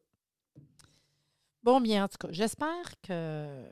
Bon, 1.62 1.82
bien, 1.82 2.06
en 2.06 2.08
tout 2.08 2.18
cas, 2.18 2.32
j'espère 2.32 3.02
que 3.02 3.70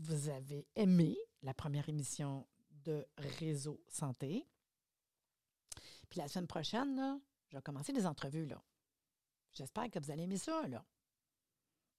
vous 0.00 0.28
avez 0.28 0.66
aimé 0.74 1.16
la 1.42 1.54
première 1.54 1.88
émission 1.88 2.46
de 2.84 3.06
Réseau 3.38 3.80
Santé. 3.88 4.46
Puis 6.08 6.18
la 6.18 6.28
semaine 6.28 6.46
prochaine, 6.46 6.96
là, 6.96 7.18
je 7.54 7.58
vais 7.58 7.62
commencer 7.62 7.92
les 7.92 8.04
entrevues. 8.04 8.46
Là. 8.46 8.60
J'espère 9.52 9.88
que 9.88 10.00
vous 10.00 10.10
allez 10.10 10.24
aimer 10.24 10.38
ça. 10.38 10.66
Là. 10.66 10.84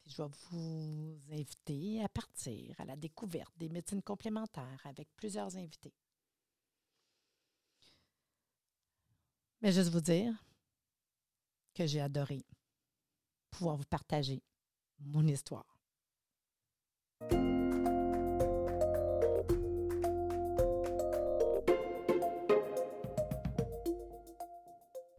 Je 0.06 0.22
vais 0.22 0.28
vous 0.52 1.22
inviter 1.32 2.04
à 2.04 2.10
partir 2.10 2.78
à 2.82 2.84
la 2.84 2.98
découverte 2.98 3.54
des 3.58 3.70
médecines 3.70 4.04
complémentaires 4.04 4.82
avec 4.84 5.08
plusieurs 5.16 5.56
invités. 5.56 5.94
Mais 9.62 9.72
juste 9.72 9.90
vous 9.90 10.02
dire 10.02 10.34
que 11.74 11.88
j'ai 11.88 12.02
adoré 12.02 12.46
pouvoir 13.50 13.78
vous 13.78 13.86
partager 13.86 14.44
mon 15.00 15.26
histoire. 15.26 15.80